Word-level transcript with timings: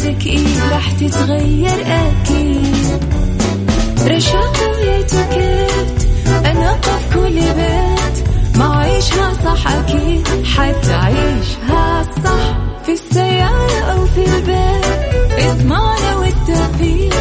وحياتك 0.00 0.26
إيه 0.26 0.70
راح 0.72 0.92
تتغير 0.92 1.84
أكيد؟ 1.86 3.04
رشاق 4.06 4.56
ويتوكيت 4.70 6.08
أنا 6.46 6.72
قف 6.72 7.14
كل 7.14 7.34
بيت 7.34 8.28
ما 8.56 8.76
عيشها 8.76 9.32
صح 9.44 9.72
أكيد 9.72 10.28
حتعيشها 10.44 12.02
صح 12.24 12.56
في 12.86 12.92
السيارة 12.92 13.80
أو 13.92 14.06
في 14.06 14.24
البيت. 14.36 14.84
اضمعنا 15.38 16.16
والتوفيق 16.16 17.14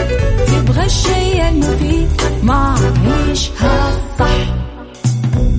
تبغى 0.47 0.85
الشيء 0.85 1.49
المفيد 1.49 2.09
ما 2.43 2.75
عيشها 3.07 3.91
صح 3.91 4.08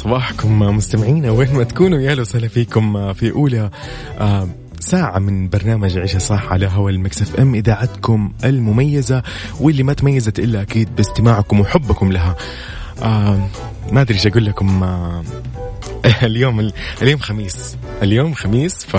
صباحكم 0.00 0.58
مستمعينا. 0.58 1.30
وين 1.30 1.52
ما 1.54 1.64
تكونوا 1.64 1.98
يا 1.98 2.20
وسهلا 2.20 2.48
فيكم. 2.48 3.12
في 3.12 3.30
أولى 3.30 3.70
آه، 4.18 4.48
ساعة 4.80 5.18
من 5.18 5.48
برنامج 5.48 5.98
عيشة 5.98 6.18
صح 6.18 6.52
على 6.52 6.66
هوا 6.66 6.90
المكس 6.90 7.22
إف 7.22 7.40
إم 7.40 7.54
إذاعتكم 7.54 8.32
المميزة 8.44 9.22
واللي 9.60 9.82
ما 9.82 9.92
تميزت 9.92 10.38
إلا 10.38 10.62
أكيد 10.62 10.96
باستماعكم 10.96 11.60
وحبكم 11.60 12.12
لها. 12.12 12.36
آه 13.02 13.48
ما 13.92 14.00
أدري 14.00 14.14
إيش 14.14 14.26
أقول 14.26 14.44
لكم 14.44 14.82
آه 14.82 15.24
اليوم 16.22 16.70
اليوم 17.02 17.20
خميس. 17.20 17.76
اليوم 18.02 18.34
خميس 18.34 18.84
ف 18.84 18.96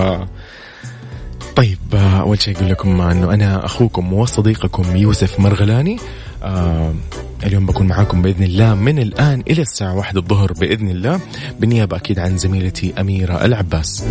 طيب 1.55 1.79
آه، 1.93 2.21
أول 2.21 2.41
شيء 2.41 2.57
أقول 2.57 2.69
لكم 2.69 3.01
إنه 3.01 3.33
أنا 3.33 3.65
أخوكم 3.65 4.13
وصديقكم 4.13 4.95
يوسف 4.95 5.39
مرغلاني. 5.39 5.97
آه 6.43 6.93
اليوم 7.45 7.65
بكون 7.65 7.87
معاكم 7.87 8.21
بإذن 8.21 8.43
الله 8.43 8.75
من 8.75 8.99
الآن 8.99 9.43
إلى 9.47 9.61
الساعة 9.61 9.95
واحدة 9.95 10.19
الظهر 10.19 10.53
بإذن 10.53 10.89
الله 10.89 11.19
بالنيابه 11.59 11.97
أكيد 11.97 12.19
عن 12.19 12.37
زميلتي 12.37 12.93
أميرة 12.99 13.45
العباس. 13.45 14.03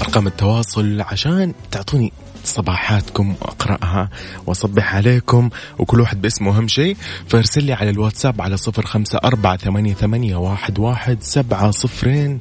أرقام 0.00 0.26
التواصل 0.26 1.00
عشان 1.00 1.52
تعطوني 1.70 2.12
صباحاتكم 2.44 3.34
وأقرأها 3.40 4.08
وأصبح 4.46 4.94
عليكم 4.94 5.50
وكل 5.78 6.00
واحد 6.00 6.22
باسمه 6.22 6.56
أهم 6.58 6.68
شيء. 6.68 6.96
فارسل 7.28 7.64
لي 7.64 7.72
على 7.72 7.90
الواتساب 7.90 8.40
على 8.40 8.56
صفر 8.56 8.86
خمسة 8.86 9.18
أربعة 9.24 9.56
ثمانية, 9.56 9.94
ثمانية 9.94 10.36
واحد, 10.36 10.78
واحد 10.78 11.18
سبعة 11.22 11.70
صفرين 11.70 12.40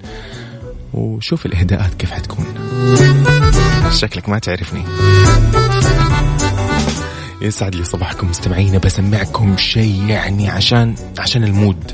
وشوف 0.94 1.46
الإهداءات 1.46 1.94
كيف 1.94 2.12
حتكون. 2.12 2.46
شكلك 3.92 4.30
ما 4.30 4.40
تعرفني. 4.40 4.84
يسعد 7.42 7.76
لي 7.76 7.84
صباحكم 7.84 8.30
مستمعين 8.30 8.78
بسمعكم 8.78 9.58
شيء 9.58 10.06
يعني 10.10 10.50
عشان 10.50 10.96
عشان 11.20 11.44
المود. 11.44 11.92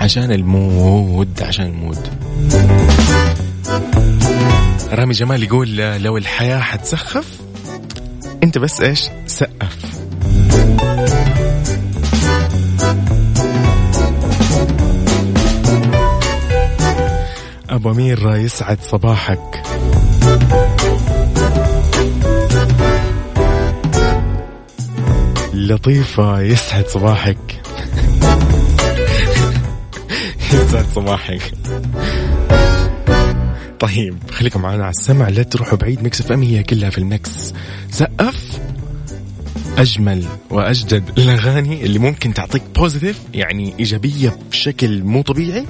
عشان 0.00 0.32
ال 0.32 0.54
mood 0.54 1.42
عشان 1.42 1.66
ال 1.66 1.73
mood. 1.73 2.08
رامي 4.92 5.12
جمال 5.12 5.42
يقول 5.42 5.76
لو 5.76 6.16
الحياة 6.16 6.60
حتسخف 6.60 7.40
أنت 8.42 8.58
بس 8.58 8.80
إيش؟ 8.80 9.08
سقف. 9.26 9.76
أبو 17.70 17.90
أمير 17.90 18.36
يسعد 18.36 18.78
صباحك. 18.82 19.62
لطيفة 25.68 26.40
يسعد 26.40 26.86
صباحك. 26.86 27.62
يسعد 30.52 30.86
صباحك. 30.94 31.52
طيب 33.80 34.18
خليكم 34.30 34.62
معنا 34.62 34.82
على 34.82 34.90
السمع 34.90 35.28
لا 35.28 35.42
تروحوا 35.42 35.78
بعيد. 35.78 36.02
Mix 36.02 36.20
FM 36.20 36.42
هي 36.42 36.62
كلها 36.62 36.90
في 36.90 36.98
ال 36.98 37.12
Mix 37.12 37.52
سقف 37.90 38.58
أجمل 39.78 40.24
وأجدد 40.50 41.18
الأغاني 41.18 41.84
اللي 41.84 41.98
ممكن 41.98 42.34
تعطيك 42.34 42.62
positive 42.76 43.20
يعني 43.34 43.74
إيجابية 43.78 44.36
بشكل 44.50 45.02
مو 45.02 45.22
طبيعي. 45.22 45.64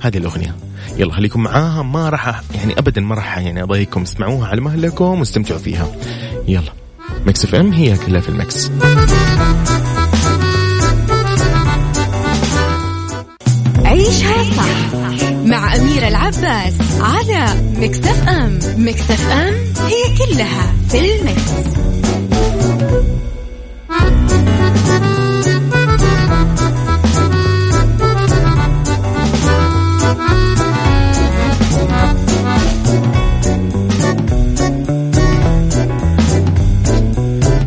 هذه 0.00 0.16
الأغنية. 0.16 0.56
يلا 0.96 1.12
خليكم 1.12 1.42
معاها. 1.42 1.82
ما 1.82 2.08
راح 2.08 2.42
يعني 2.54 2.78
ابدا 2.78 3.00
ما 3.00 3.14
راح 3.14 3.38
يعني 3.38 3.62
أضايقكم. 3.62 4.02
اسمعوها 4.02 4.48
على 4.48 4.60
مهلكم 4.60 5.18
واستمتعوا 5.18 5.60
فيها. 5.60 5.96
يلا. 6.48 6.83
Mix 7.26 7.44
FM 7.44 7.72
هي 7.72 7.96
كلها 7.96 8.20
في 8.20 8.28
ال 8.28 8.38
Mix 8.38 8.70
عيشها 13.84 14.44
صح 14.56 14.94
مع 15.44 15.76
أميرة 15.76 16.08
العباس 16.08 16.74
على 17.00 17.46
Mix 17.76 18.28
FM 18.28 18.58
Mix 18.76 19.30
FM 19.30 19.54
هي 19.86 20.02
كلها 20.18 20.74
في 20.90 20.98
ال 21.20 21.31
Mix. 21.31 21.74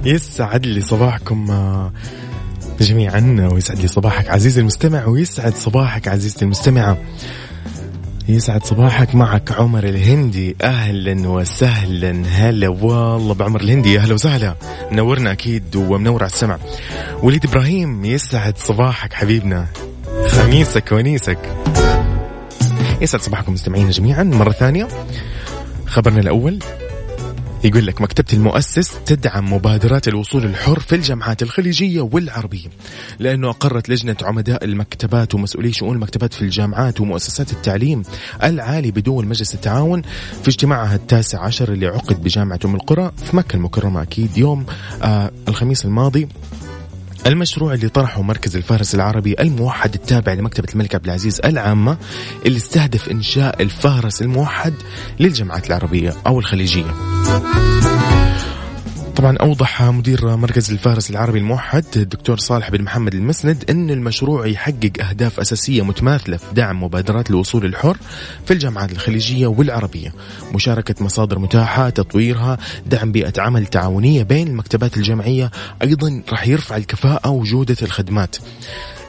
يسعد 0.08 0.66
لي 0.66 0.82
صباحكم 0.82 1.52
آه، 1.52 1.92
جميعا 2.80 3.50
ويسعد 3.54 3.80
لي 3.80 3.88
صباحك 3.88 4.30
عزيزي 4.30 4.62
المستمع 4.62 5.06
ويسعد 5.06 5.56
صباحك 5.56 6.08
عزيزتي 6.08 6.46
المستمعة. 6.46 6.98
يسعد 8.30 8.66
صباحك 8.66 9.16
معك 9.16 9.52
عمر 9.52 9.84
الهندي. 9.84 10.56
أهلا 10.62 11.30
وسهلا. 11.30 12.24
هلا 12.28 12.68
والله 12.68 13.34
بعمر 13.34 13.62
الهندي. 13.62 14.00
أهلا 14.00 14.14
وسهلا. 14.14 14.56
منورنا 14.92 15.32
أكيد 15.32 15.76
ومنور 15.76 16.24
على 16.24 16.32
السمع. 16.32 16.58
وليد 17.24 17.46
إبراهيم 17.46 18.06
يسعد 18.06 18.58
صباحك 18.58 19.14
حبيبنا. 19.14 19.68
خميسك 20.28 20.92
ونيسك. 20.92 21.40
يسعد 23.02 23.22
صباحكم 23.22 23.54
مستمعينا 23.54 23.90
جميعا. 23.90 24.24
مرة 24.24 24.52
ثانية 24.52 24.88
خبرنا 25.88 26.20
الأول. 26.20 26.60
يقول 27.64 27.86
لك 27.88 28.02
مكتبة 28.02 28.28
المؤسس 28.34 28.92
تدعم 29.06 29.54
مبادرات 29.54 30.08
الوصول 30.08 30.46
الحر 30.46 30.80
في 30.80 30.96
الجامعات 30.96 31.44
الخليجية 31.44 32.02
والعربية 32.02 32.68
لأنه 33.20 33.50
أقرت 33.50 33.90
لجنة 33.90 34.16
عمداء 34.24 34.66
المكتبات 34.66 35.36
ومسؤولي 35.36 35.72
شؤون 35.74 35.96
المكتبات 35.96 36.34
في 36.34 36.42
الجامعات 36.42 37.02
ومؤسسات 37.02 37.52
التعليم 37.52 38.02
العالي 38.44 38.92
بدول 38.92 39.28
مجلس 39.28 39.54
التعاون 39.54 40.02
في 40.44 40.48
اجتماعها 40.48 40.96
التاسع 40.96 41.42
عشر 41.42 41.74
اللي 41.74 41.88
عقد 41.88 42.24
بجامعة 42.24 42.60
أم 42.66 42.76
القرى 42.76 43.12
في 43.26 43.36
مكة 43.36 43.56
المكرمة 43.56 44.02
أكيد 44.02 44.38
يوم 44.38 44.66
آه 45.04 45.32
الخميس 45.48 45.86
الماضي. 45.86 46.28
المشروع 47.28 47.74
اللي 47.74 47.90
طرحه 47.90 48.22
مركز 48.22 48.56
الفهرس 48.56 48.96
العربي 48.96 49.36
الموحد 49.40 49.94
التابع 49.94 50.34
لمكتبة 50.34 50.68
الملك 50.74 50.96
عبد 50.96 51.06
العزيز 51.06 51.42
العامة 51.46 51.98
اللي 52.46 52.58
استهدف 52.58 53.10
إنشاء 53.10 53.62
الفهرس 53.62 54.22
الموحد 54.22 54.74
للجامعات 55.20 55.68
العربية 55.68 56.14
أو 56.28 56.40
الخليجية. 56.40 56.94
طبعا 59.18 59.38
أوضح 59.38 59.84
مدير 59.84 60.36
مركز 60.36 60.72
الفارس 60.72 61.10
العربي 61.10 61.40
الموحد 61.40 61.86
الدكتور 61.96 62.38
صالح 62.38 62.70
بن 62.70 62.82
محمد 62.82 63.16
المسند 63.16 63.64
أن 63.70 63.90
المشروع 63.90 64.48
يحقق 64.48 64.92
أهداف 65.10 65.40
أساسية 65.40 65.82
متماثلة 65.82 66.38
في 66.38 66.46
دعم 66.54 66.84
مبادرات 66.84 67.30
الوصول 67.30 67.66
الحر 67.66 67.98
في 68.46 68.54
الجامعات 68.54 68.92
الخليجية 68.92 69.48
والعربية. 69.48 70.14
مشاركة 70.54 71.06
مصادر 71.06 71.40
متاحة 71.40 71.90
تطويرها 71.90 72.58
دعم 72.86 73.12
بيئة 73.12 73.34
عمل 73.38 73.66
تعاونية 73.66 74.24
بين 74.24 74.48
المكتبات 74.48 74.98
الجامعية 74.98 75.52
أيضا 75.82 76.24
راح 76.30 76.48
يرفع 76.48 76.78
الكفاءة 76.78 77.30
وجودة 77.30 77.78
الخدمات. 77.82 78.36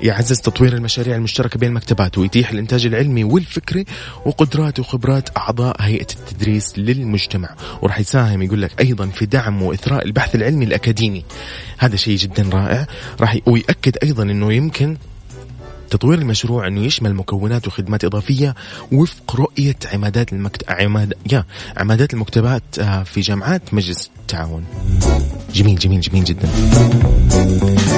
يعزز 0.03 0.41
تطوير 0.41 0.73
المشاريع 0.73 1.17
المشتركة 1.17 1.59
بين 1.59 1.69
المكتبات 1.69 2.19
ويتيح 2.19 2.51
الإنتاج 2.51 2.87
العلمي 2.87 3.25
والفكري 3.25 3.85
وقدرات 4.25 4.81
وخبرات 4.81 5.37
أعضاء 5.37 5.77
هيئة 5.81 6.07
التدريس 6.21 6.79
للمجتمع. 6.79 7.49
وراح 7.83 8.01
يساهم 8.01 8.43
يقول 8.43 8.63
لك 8.63 8.81
أيضا 8.81 9.07
في 9.07 9.27
دعم 9.27 9.63
وإثراء 9.63 10.05
البحث 10.05 10.35
العلمي 10.35 10.65
الأكاديمي. 10.65 11.25
هذا 11.79 11.97
شيء 11.97 12.17
جدا 12.17 12.49
رائع. 12.53 12.87
راح 13.21 13.39
ويأكد 13.47 13.97
أيضا 14.03 14.23
أنه 14.23 14.53
يمكن 14.53 14.97
تطوير 15.91 16.19
المشروع 16.19 16.67
انه 16.67 16.81
يشمل 16.81 17.15
مكونات 17.15 17.67
وخدمات 17.67 18.05
إضافية 18.05 18.55
وفق 18.93 19.37
رؤية 19.37 19.77
عمادات 19.93 20.33
المكت... 20.33 20.71
عماد... 20.71 21.15
يا 21.33 21.45
عمادات 21.77 22.15
المكتبات 22.15 22.63
آه، 22.79 23.03
في 23.03 23.21
جامعات 23.21 23.75
مجلس 23.75 24.11
التعاون. 24.21 24.65
جميل 25.55 25.79
جميل 25.79 26.01
جميل 26.01 26.25
جدا. 26.25 26.49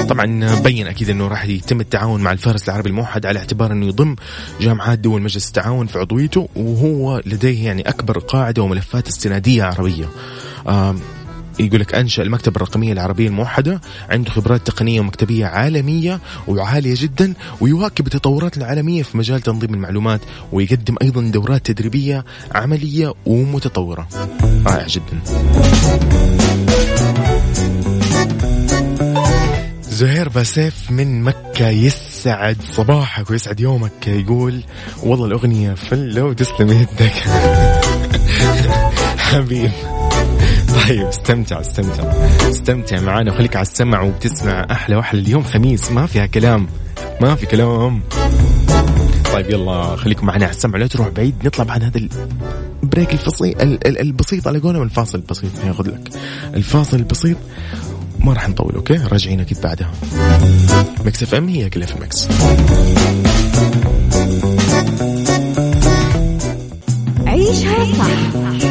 طبعا 0.09 0.55
بين 0.55 0.87
أكيد 0.87 1.09
أنه 1.09 1.27
راح 1.27 1.45
يتم 1.45 1.79
التعاون 1.81 2.21
مع 2.21 2.31
الفارس 2.31 2.69
العربي 2.69 2.89
الموحد 2.89 3.25
على 3.25 3.39
اعتبار 3.39 3.71
انه 3.71 3.85
يضم 3.85 4.15
جامعات 4.61 4.99
دول 4.99 5.21
مجلس 5.21 5.47
التعاون 5.47 5.87
في 5.87 5.99
عضويته 5.99 6.49
وهو 6.55 7.21
لديه 7.25 7.65
يعني 7.65 7.81
أكبر 7.81 8.19
قاعدة 8.19 8.61
وملفات 8.61 9.07
استنادية 9.07 9.63
عربية. 9.63 10.09
يقول 11.59 11.79
لك 11.79 11.95
أنشأ 11.95 12.23
المكتبة 12.23 12.55
الرقمية 12.55 12.93
العربية 12.93 13.27
الموحدة 13.27 13.81
عنده 14.09 14.31
خبرات 14.31 14.67
تقنية 14.67 14.99
ومكتبية 14.99 15.45
عالمية 15.45 16.19
وعالية 16.47 16.95
جدا 16.97 17.33
ويواكب 17.61 18.07
التطورات 18.07 18.57
العالمية 18.57 19.03
في 19.03 19.17
مجال 19.17 19.41
تنظيم 19.41 19.73
المعلومات 19.73 20.21
ويقدم 20.51 20.95
أيضا 21.01 21.21
دورات 21.21 21.65
تدريبية 21.65 22.25
عملية 22.55 23.13
ومتطورة. 23.25 24.07
رائع 24.65 24.87
جدا. 24.87 25.21
زهير 29.81 30.29
باسيف 30.29 30.91
من 30.91 31.23
مكة 31.23 31.69
يسعد 31.69 32.57
صباحك 32.61 33.29
ويسعد 33.29 33.59
يومك 33.59 34.07
يقول 34.07 34.61
والله 35.03 35.25
الأغنية 35.25 35.73
فلو 35.73 36.33
تسلم 36.33 36.69
يدك. 36.69 37.11
حبيب. 39.31 40.00
طيب 40.71 41.05
استمتع 41.07 41.59
استمتع. 41.59 42.03
استمتع 42.49 42.99
معنا 42.99 43.31
وخليك 43.31 43.55
على 43.55 43.65
السمع 43.65 44.01
وبتسمع 44.01 44.67
أحلى 44.71 44.95
وأحلى. 44.95 45.21
اليوم 45.21 45.43
خميس 45.43 45.91
ما 45.91 46.05
فيها 46.05 46.25
كلام 46.25 46.67
ما 47.21 47.35
في 47.35 47.45
كلام. 47.45 48.01
طيب 49.33 49.49
يلا 49.49 49.95
خليكم 49.95 50.27
معنا 50.27 50.45
على 50.45 50.55
السمع 50.55 50.79
لا 50.79 50.87
تروح 50.87 51.07
بعيد. 51.07 51.35
نطلع 51.45 51.63
بعد 51.63 51.83
هذا 51.83 52.01
ال 52.83 52.88
break 52.88 53.13
الفصي 53.13 53.55
البسيط 53.85 54.47
على 54.47 54.59
قولهم 54.59 54.83
الفاصل 54.83 55.17
البسيط 55.17 55.51
ياخذ 55.65 55.87
لك. 55.87 56.09
الفاصل 56.53 56.97
البسيط 56.97 57.37
ما 58.19 58.33
راح 58.33 58.49
نطول 58.49 58.75
okay؟ 58.75 58.93
راجعين 58.93 59.39
أكيد 59.39 59.61
بعدها. 59.61 59.91
Mix 61.05 61.23
FM 61.23 61.47
هي 61.47 61.69
كلها 61.69 61.87
في 61.87 61.95
ال 61.95 62.03
Mix 62.03 62.27
عيشها 67.27 67.85
صح. 67.85 68.70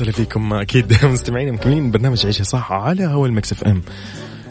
وسهلا 0.00 0.12
فيكم 0.12 0.52
أكيد 0.52 0.96
مستمعين 1.04 1.52
مكملين 1.52 1.90
برنامج 1.90 2.26
عيشها 2.26 2.44
صح 2.44 2.72
على 2.72 3.06
هوا 3.06 3.26
ال 3.26 3.52
Mix 3.52 3.64
FM. 3.64 3.82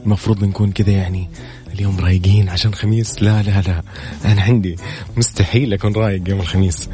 المفروض 0.05 0.43
نكون 0.43 0.71
كذا 0.71 0.91
يعني 0.91 1.29
اليوم 1.73 1.99
رايقين 1.99 2.49
عشان 2.49 2.73
خميس. 2.73 3.23
لا 3.23 3.43
لا 3.43 3.61
لا 3.61 3.83
أنا 4.25 4.41
عندي 4.41 4.75
مستحيل 5.17 5.73
أكون 5.73 5.93
رايق 5.93 6.29
يوم 6.29 6.39
الخميس. 6.39 6.89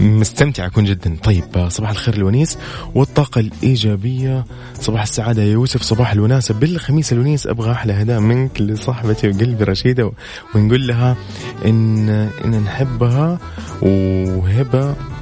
مستمتع 0.00 0.66
أكون 0.66 0.84
جدا. 0.84 1.16
طيب 1.22 1.68
صباح 1.68 1.90
الخير 1.90 2.14
الونيس 2.14 2.58
والطاقة 2.94 3.40
الإيجابية. 3.40 4.44
صباح 4.80 5.02
السعادة 5.02 5.42
يا 5.42 5.52
يوسف 5.52 5.82
صباح 5.82 6.12
الوناسة. 6.12 6.54
بالخميس 6.54 7.12
الونيس 7.12 7.46
أبغى 7.46 7.72
أحلى 7.72 7.92
هداء 7.92 8.20
منك 8.20 8.60
لصاحبتي 8.60 9.28
وقلبي 9.28 9.64
رشيدة 9.64 10.12
ونقول 10.54 10.86
لها 10.86 11.16
ان 11.64 12.08
إن 12.44 12.62
نحبها 12.64 13.38
وهبة. 13.82 15.13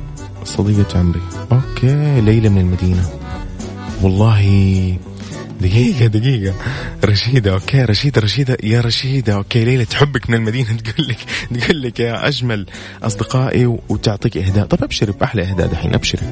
صديقة 0.45 0.99
عمري. 0.99 1.21
okay 1.53 2.21
ليلى 2.21 2.49
من 2.49 2.59
المدينة. 2.59 3.09
والله 4.03 4.97
دقيقة 5.61 6.07
دقيقة. 6.07 6.55
رشيدة 7.05 7.53
okay 7.53 7.85
رشيدة 7.85 8.21
رشيدة. 8.21 8.57
يا 8.63 8.81
رشيدة 8.81 9.35
okay 9.35 9.65
ليلى 9.65 9.85
تحبك 9.85 10.31
من 10.31 10.37
المدينة. 10.37 10.77
تقول 10.77 11.09
لك 11.09 11.19
تقول 11.61 11.83
لك 11.83 12.01
يا 12.01 12.29
أجمل 12.29 12.67
أصدقائي 13.03 13.67
وتعطيك 13.67 14.37
إهداء. 14.37 14.67
طب 14.67 14.85
ابشري 14.85 15.13
بأحلى 15.13 15.43
إهداء 15.43 15.67
دحين 15.67 15.95
ابشري 15.95 16.23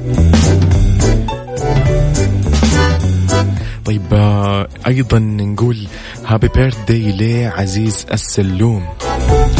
طيب 3.85 4.13
آه، 4.13 4.67
أيضا 4.87 5.19
نقول 5.19 5.87
happy 6.25 6.47
birthday 6.47 7.11
لعزيز 7.11 8.05
السلوم. 8.13 8.85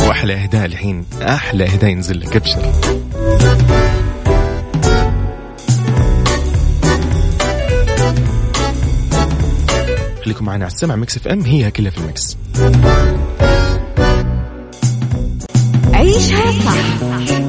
وأحلى 0.07 0.33
إهداء 0.33 0.65
الحين. 0.65 1.05
أحلى 1.21 1.63
إهداء 1.63 1.89
ينزل 1.89 2.19
لك 2.19 2.35
أبشر. 2.35 2.71
خليكم 10.25 10.45
معنا 10.45 10.65
على 10.65 10.71
السمع. 10.73 10.95
ميكس 10.95 11.17
إف 11.17 11.27
إم 11.27 11.41
هي 11.41 11.71
كلها 11.71 11.91
في 11.91 11.97
الميكس. 11.97 12.37
عيشها 15.93 16.51
صح 16.65 17.03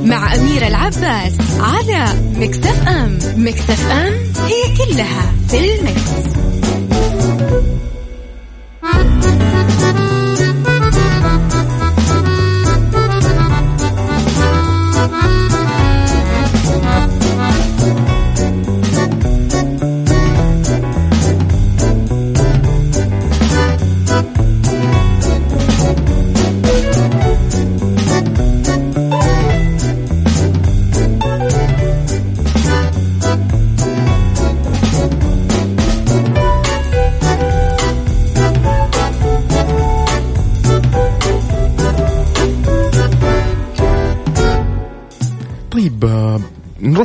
مع 0.05 0.35
أميرة 0.35 0.67
العباس 0.67 1.33
على 1.61 2.07
ميكس 2.37 2.59
إف 2.59 2.89
إم. 2.89 3.19
ميكس 3.37 3.71
إف 3.71 3.91
إم 3.91 4.13
هي 4.47 4.77
كلها 4.77 5.33
في 5.49 5.59
الميكس. 5.59 6.13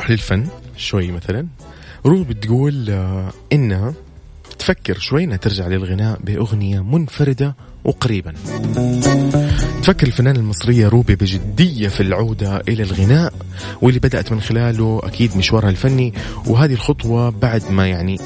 للفن 0.10 0.48
شوي 0.78 1.12
مثلا 1.12 1.48
روبي 2.06 2.34
بتقول 2.34 2.90
آه، 2.90 3.32
إنها 3.54 3.94
تفكر 4.60 5.00
شوي 5.00 5.24
إنها 5.24 5.38
ترجع 5.38 5.68
للغناء 5.68 6.20
بأغنية 6.24 6.84
منفردة 6.84 7.56
وقريبا. 7.84 8.34
تفكر 9.82 10.08
الفنانة 10.08 10.40
المصرية 10.40 10.88
روبي 10.88 11.16
بجدية 11.16 11.88
في 11.88 12.02
العودة 12.02 12.58
إلى 12.68 12.84
الغناء 12.84 13.34
واللي 13.82 14.00
بدأت 14.00 14.32
من 14.32 14.42
خلاله 14.42 15.02
أكيد 15.04 15.38
مشوارها 15.38 15.70
الفني 15.70 16.14
وهذه 16.46 16.74
الخطوة 16.74 17.30
بعد 17.30 17.72
ما 17.72 17.88
يعني 17.88 18.20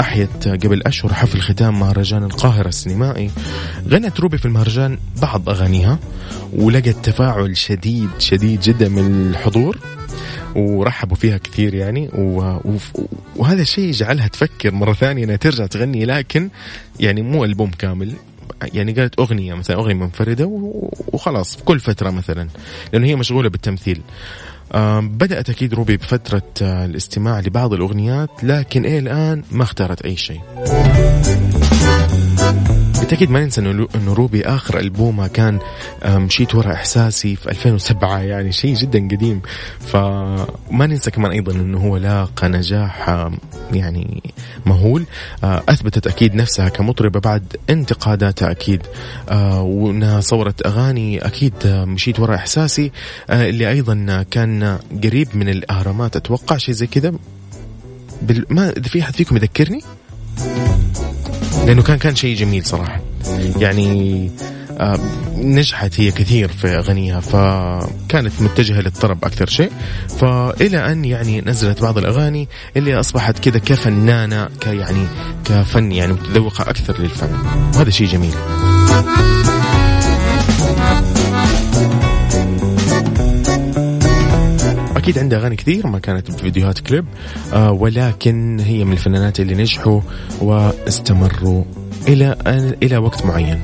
أحيت 0.00 0.48
قبل 0.48 0.82
أشهر 0.82 1.14
حفل 1.14 1.40
ختام 1.40 1.80
مهرجان 1.80 2.24
القاهرة 2.24 2.68
السينمائي. 2.68 3.30
غنت 3.88 4.20
روبي 4.20 4.38
في 4.38 4.44
المهرجان 4.46 4.98
بعض 5.22 5.48
أغانيها 5.48 5.98
ولقت 6.52 6.96
تفاعل 7.02 7.56
شديد 7.56 8.10
شديد 8.18 8.60
جدا 8.60 8.88
من 8.88 9.30
الحضور. 9.30 9.95
ورحبوا 10.54 11.16
فيها 11.16 11.38
كثير 11.38 11.74
يعني. 11.74 12.10
وهذا 13.36 13.62
الشيء 13.62 13.92
جعلها 13.92 14.28
تفكر 14.28 14.74
مرة 14.74 14.92
ثانية 14.92 15.24
إنها 15.24 15.36
ترجع 15.36 15.66
تغني 15.66 16.04
لكن 16.04 16.50
يعني 17.00 17.22
مو 17.22 17.44
ألبوم 17.44 17.70
كامل. 17.70 18.12
يعني 18.74 18.92
قالت 18.92 19.18
أغنية 19.18 19.54
مثلا 19.54 19.76
أغنية 19.76 19.94
منفردة 19.94 20.46
وخلاص 21.12 21.56
كل 21.56 21.80
فترة 21.80 22.10
مثلا 22.10 22.48
لأنه 22.92 23.06
هي 23.06 23.16
مشغولة 23.16 23.48
بالتمثيل. 23.48 24.00
بدأت 25.00 25.50
أكيد 25.50 25.74
روبي 25.74 25.96
بفترة 25.96 26.42
آه، 26.62 26.84
الاستماع 26.84 27.40
لبعض 27.40 27.72
الأغنيات 27.72 28.30
لكن 28.42 28.84
إيه 28.84 28.98
الآن 28.98 29.42
ما 29.50 29.62
اختارت 29.62 30.02
أي 30.02 30.16
شيء. 30.16 30.40
بالتأكيد 33.06 33.30
ما 33.30 33.44
ننسى 33.44 33.60
إنه 33.94 34.12
روبي 34.12 34.42
آخر 34.42 34.80
البومها 34.80 35.26
كان 35.26 35.58
مشيت 36.06 36.54
ورا 36.54 36.72
إحساسي 36.72 37.36
في 37.36 37.50
2007 37.50 38.20
يعني 38.20 38.52
شيء 38.52 38.74
جدا 38.74 38.98
قديم. 38.98 39.40
فما 39.80 40.86
ننسى 40.86 41.10
كمان 41.10 41.32
أيضا 41.32 41.52
إنه 41.52 41.78
هو 41.78 41.96
لاقى 41.96 42.48
نجاح 42.48 43.28
يعني 43.72 44.22
مهول. 44.66 45.06
آه، 45.44 45.62
أثبتت 45.68 46.06
أكيد 46.06 46.34
نفسها 46.34 46.68
كمطربة 46.68 47.20
بعد 47.20 47.56
انتقاداتها 47.70 48.50
أكيد. 48.50 48.82
آه، 49.28 49.62
وإنها 49.62 50.20
صورت 50.20 50.66
أغاني 50.66 51.26
أكيد 51.26 51.54
مشيت 51.66 52.20
ورا 52.20 52.34
إحساسي. 52.34 52.92
آه، 53.30 53.48
اللي 53.48 53.70
أيضا 53.70 54.24
كان 54.30 54.78
قريب 55.04 55.28
من 55.34 55.48
الاهرامات 55.48 56.16
أتوقع 56.16 56.56
شيء 56.56 56.74
زي 56.74 56.86
كذا. 56.86 57.12
بال... 58.22 58.46
ما 58.50 58.70
في 58.70 59.02
أحد 59.02 59.16
فيكم 59.16 59.36
يذكرني؟ 59.36 59.80
لأنه 61.66 61.82
كان 61.82 61.98
كان 61.98 62.16
شيء 62.16 62.36
جميل 62.36 62.64
صراحة. 62.64 63.00
يعني 63.58 64.30
آه، 64.78 64.98
نجحت 65.36 66.00
هي 66.00 66.10
كثير 66.10 66.48
في 66.48 66.68
أغانيها 66.68 67.20
فكانت 67.20 68.42
متجهة 68.42 68.80
للطرب 68.80 69.24
أكثر 69.24 69.46
شيء. 69.46 69.70
فإلى 70.18 70.92
أن 70.92 71.04
يعني 71.04 71.40
نزلت 71.40 71.82
بعض 71.82 71.98
الأغاني 71.98 72.48
اللي 72.76 73.00
أصبحت 73.00 73.38
كذا 73.38 73.58
كفنانة 73.58 74.48
كيعني 74.60 75.06
كفن 75.44 75.92
يعني 75.92 76.12
متذوقة 76.12 76.62
أكثر 76.62 77.00
للفن. 77.00 77.32
وهذا 77.74 77.90
شيء 77.90 78.06
جميل. 78.06 78.34
أكيد 85.06 85.18
عندها 85.18 85.38
أغاني 85.38 85.56
كثير 85.56 85.86
ما 85.86 85.98
كانت 85.98 86.30
بفيديوهات 86.30 86.78
كليب. 86.78 87.04
آه 87.52 87.72
ولكن 87.72 88.60
هي 88.60 88.84
من 88.84 88.92
الفنانات 88.92 89.40
اللي 89.40 89.54
نجحوا 89.54 90.00
واستمروا 90.40 91.64
إلى 92.08 92.36
إلى 92.82 92.96
وقت 92.96 93.26
معين. 93.26 93.60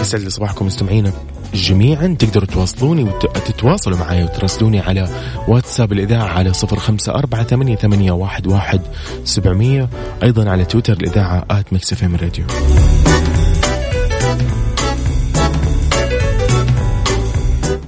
يسعد 0.00 0.28
صباحكم 0.28 0.66
مستمعينا 0.66 1.12
جميعا. 1.54 2.16
تقدروا 2.18 2.46
تواصلوني 2.46 3.04
وتتواصلوا 3.04 3.98
معي 3.98 4.24
وتراسلوني 4.24 4.80
على 4.80 5.08
واتساب 5.48 5.92
الإذاعة 5.92 6.28
على 6.28 6.52
صفر 6.52 6.78
خمسة 6.78 7.14
أربعة 7.14 7.44
ثمانية, 7.44 7.76
ثمانية 7.76 8.12
واحد, 8.12 8.46
واحد 8.46 8.80
سبعمية. 9.24 9.88
أيضا 10.22 10.50
على 10.50 10.64
تويتر 10.64 10.92
الإذاعة 10.92 11.44
at 11.50 11.72
ميكس 11.72 12.04
راديو. 12.04 12.44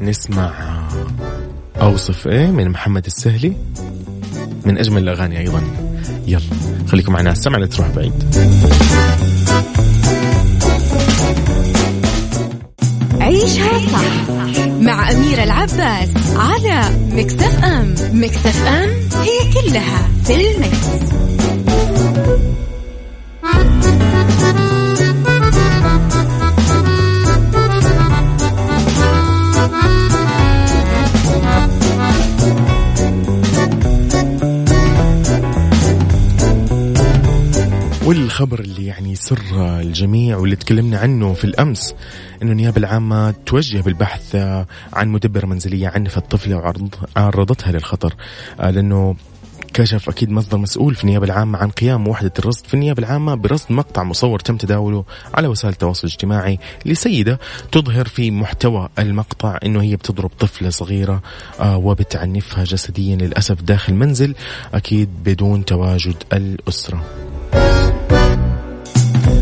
نسمع 0.04 0.52
أوصف 1.80 2.26
إيه 2.28 2.46
من 2.46 2.68
محمد 2.70 3.06
السهلي 3.06 3.56
من 4.64 4.78
أجمل 4.78 5.02
الأغاني 5.02 5.38
أيضا. 5.38 5.62
يلا 6.26 6.40
خليكم 6.88 7.12
معنا 7.12 7.32
السمع 7.32 7.58
لا 7.58 7.66
تروح 7.66 7.88
بعيد. 7.88 8.12
عيشها 13.20 13.78
صح 13.92 14.30
مع 14.80 15.10
أميرة 15.10 15.42
العباس 15.42 16.08
على 16.36 16.96
مكتف 17.12 17.64
أم. 17.64 17.94
مكتف 18.12 18.66
أم 18.66 18.90
هي 19.22 19.52
كلها 19.52 20.08
في 20.24 20.34
المكس. 20.34 21.14
يسر 39.24 39.80
الجميع 39.80 40.36
واللي 40.36 40.56
تكلمنا 40.56 40.98
عنه 40.98 41.34
في 41.34 41.44
الأمس 41.44 41.94
أنه 42.42 42.52
النيابة 42.52 42.78
العامة 42.78 43.34
توجه 43.46 43.80
بالبحث 43.80 44.36
عن 44.92 45.08
مدبرة 45.08 45.46
منزلية 45.46 45.88
عنفت 45.88 46.30
طفلة 46.30 46.56
وعرضتها 47.16 47.72
للخطر 47.72 48.14
آه، 48.60 48.70
لأنه 48.70 49.16
كشف 49.74 50.08
أكيد 50.08 50.30
مصدر 50.30 50.58
مسؤول 50.58 50.94
في 50.94 51.04
النيابة 51.04 51.24
العامة 51.26 51.58
عن 51.58 51.68
قيام 51.70 52.08
وحدة 52.08 52.32
الرصد 52.38 52.66
في 52.66 52.74
النيابة 52.74 53.02
العامة 53.02 53.34
برصد 53.34 53.72
مقطع 53.72 54.02
مصور 54.02 54.40
تم 54.40 54.56
تداوله 54.56 55.04
على 55.34 55.48
وسائل 55.48 55.72
التواصل 55.72 56.06
الاجتماعي 56.06 56.58
لسيدة 56.86 57.38
تظهر 57.72 58.08
في 58.08 58.30
محتوى 58.30 58.88
المقطع 58.98 59.58
أنه 59.64 59.82
هي 59.82 59.96
بتضرب 59.96 60.30
طفلة 60.38 60.70
صغيرة 60.70 61.22
آه، 61.60 61.76
وبتعنفها 61.76 62.64
جسديا 62.64 63.16
للأسف 63.16 63.62
داخل 63.62 63.94
منزل 63.94 64.34
أكيد 64.74 65.08
بدون 65.24 65.64
تواجد 65.64 66.16
الأسرة. 66.32 67.04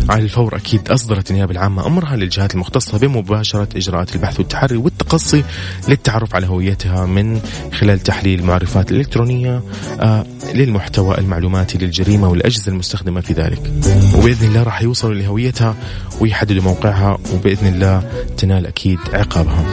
على 0.08 0.22
الفور 0.22 0.56
أكيد 0.56 0.88
أصدرت 0.88 1.30
النيابة 1.30 1.52
العامة 1.52 1.86
أمرها 1.86 2.16
للجهات 2.16 2.54
المختصة 2.54 2.98
بمباشرة 2.98 3.68
إجراءات 3.76 4.14
البحث 4.14 4.38
والتحري 4.38 4.76
والتقصي 4.76 5.44
للتعرف 5.88 6.34
على 6.34 6.46
هويتها 6.46 7.06
من 7.06 7.40
خلال 7.72 8.00
تحليل 8.00 8.40
المعرفات 8.40 8.92
الإلكترونية 8.92 9.62
آه 10.00 10.26
للمحتوى 10.54 11.18
المعلوماتي 11.18 11.78
للجريمة 11.78 12.28
والأجهزة 12.28 12.72
المستخدمة 12.72 13.20
في 13.20 13.32
ذلك. 13.32 13.72
وبإذن 14.14 14.48
الله 14.48 14.62
راح 14.62 14.82
يوصلوا 14.82 15.14
لهويتها 15.14 15.74
ويحددوا 16.20 16.62
موقعها 16.62 17.18
وبإذن 17.34 17.66
الله 17.66 18.02
تنال 18.36 18.66
أكيد 18.66 18.98
عقابها. 19.12 19.64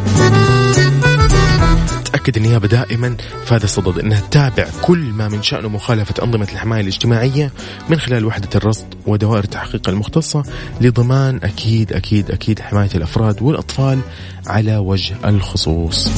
تأكد 2.30 2.46
النيابة 2.46 2.68
دائما 2.68 3.16
في 3.46 3.56
هذا 3.56 3.64
الصدد 3.64 4.00
أنها 4.00 4.20
تتابع 4.20 4.68
كل 4.82 4.98
ما 4.98 5.28
من 5.28 5.44
شأنه 5.44 5.68
مخالفة 5.68 6.24
أنظمة 6.24 6.48
الحماية 6.54 6.82
الاجتماعية 6.82 7.52
من 7.90 8.00
خلال 8.00 8.26
وحدة 8.26 8.50
الرصد 8.56 8.86
ودوائر 9.08 9.44
التحقيق 9.44 9.90
المختصة 9.90 10.44
لضمان 10.82 11.40
أكيد 11.44 11.94
أكيد 11.94 12.32
أكيد 12.32 12.60
حماية 12.60 12.90
الأفراد 12.96 13.42
والأطفال 13.42 14.00
على 14.48 14.78
وجه 14.78 15.16
الخصوص. 15.26 16.10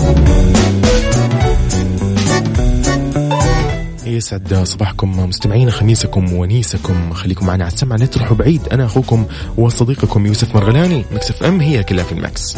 يسعد 4.05 4.53
صباحكم 4.63 5.19
مستمعين 5.19 5.71
خميسكم 5.71 6.33
ونيسكم. 6.33 7.13
خليكم 7.13 7.45
معنا 7.45 7.63
على 7.63 7.73
السمع 7.73 7.95
لا 7.95 8.05
تروحوا 8.05 8.37
بعيد. 8.37 8.67
أنا 8.67 8.85
أخوكم 8.85 9.25
وصديقكم 9.57 10.25
يوسف 10.25 10.55
مرغلاني 10.55 11.05
مكس 11.11 11.35
إف 11.35 11.43
أم 11.43 11.61
هي 11.61 11.83
كلها 11.83 12.03
في 12.03 12.11
المكس. 12.11 12.57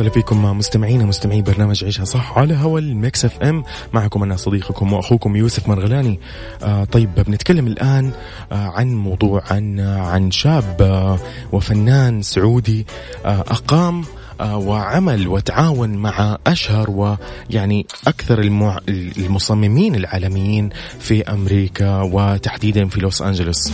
وسهلا 0.00 0.14
فيكم 0.14 0.58
مستمعينا 0.58 1.04
مستمعي 1.04 1.42
برنامج 1.42 1.84
عيشها 1.84 2.04
صح 2.04 2.38
على 2.38 2.54
هوا 2.54 2.78
الميكس 2.78 3.24
اف 3.24 3.42
ام. 3.42 3.64
معكم 3.92 4.22
أنا 4.22 4.36
صديقكم 4.36 4.92
وأخوكم 4.92 5.36
يوسف 5.36 5.68
مرغلاني. 5.68 6.20
آه 6.62 6.84
طيب 6.84 7.14
بنتكلم 7.14 7.66
الآن 7.66 8.12
آه 8.52 8.54
عن 8.54 8.94
موضوع 8.94 9.42
عن 9.50 9.80
آه 9.80 10.00
عن 10.00 10.30
شاب 10.30 10.82
آه 10.82 11.18
وفنان 11.52 12.22
سعودي 12.22 12.86
آه 13.24 13.40
أقام 13.40 14.04
آه 14.40 14.56
وعمل 14.56 15.28
وتعاون 15.28 15.90
مع 15.90 16.38
أشهر 16.46 16.90
ويعني 16.90 17.86
أكثر 18.06 18.40
المع... 18.40 18.78
المصممين 19.18 19.94
العالميين 19.94 20.70
في 21.00 21.22
أمريكا 21.22 22.00
وتحديدا 22.00 22.88
في 22.88 23.00
لوس 23.00 23.22
أنجلوس. 23.22 23.72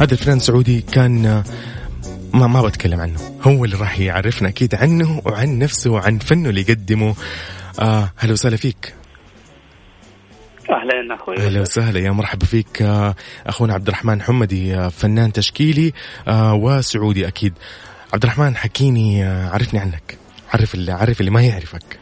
هذا 0.00 0.12
الفنان 0.12 0.36
السعودي 0.36 0.80
كان 0.80 1.26
آه 1.26 1.44
ما 2.38 2.46
ما 2.46 2.62
بتكلم 2.62 3.00
عنه. 3.00 3.40
هو 3.42 3.64
اللي 3.64 3.76
راح 3.76 3.98
يعرفنا 3.98 4.48
أكيد 4.48 4.74
عنه 4.74 5.22
وعن 5.24 5.58
نفسه 5.58 5.90
وعن 5.90 6.18
فنه 6.18 6.48
اللي 6.48 6.60
يقدمه. 6.60 7.14
آه 7.80 8.12
هلا 8.16 8.32
وسهلا 8.32 8.56
فيك. 8.56 8.94
أهلا 10.70 11.14
أخوي. 11.14 11.36
أهلا 11.38 11.60
وسهلا. 11.60 12.00
يا 12.00 12.10
مرحبا 12.10 12.46
فيك 12.46 12.82
آه 12.82 13.14
أخونا 13.46 13.74
عبد 13.74 13.88
الرحمن 13.88 14.22
حمدي 14.22 14.76
آه 14.76 14.88
فنان 14.88 15.32
تشكيلي 15.32 15.92
آه 16.28 16.54
وسعودي 16.54 17.28
أكيد. 17.28 17.54
عبد 18.14 18.22
الرحمن 18.22 18.56
حكيني 18.56 19.24
عرفني 19.24 19.80
عنك. 19.80 20.18
عرف 20.54 20.74
اللي 20.74 20.92
عرف 20.92 21.20
اللي 21.20 21.30
ما 21.30 21.42
يعرفك. 21.42 21.98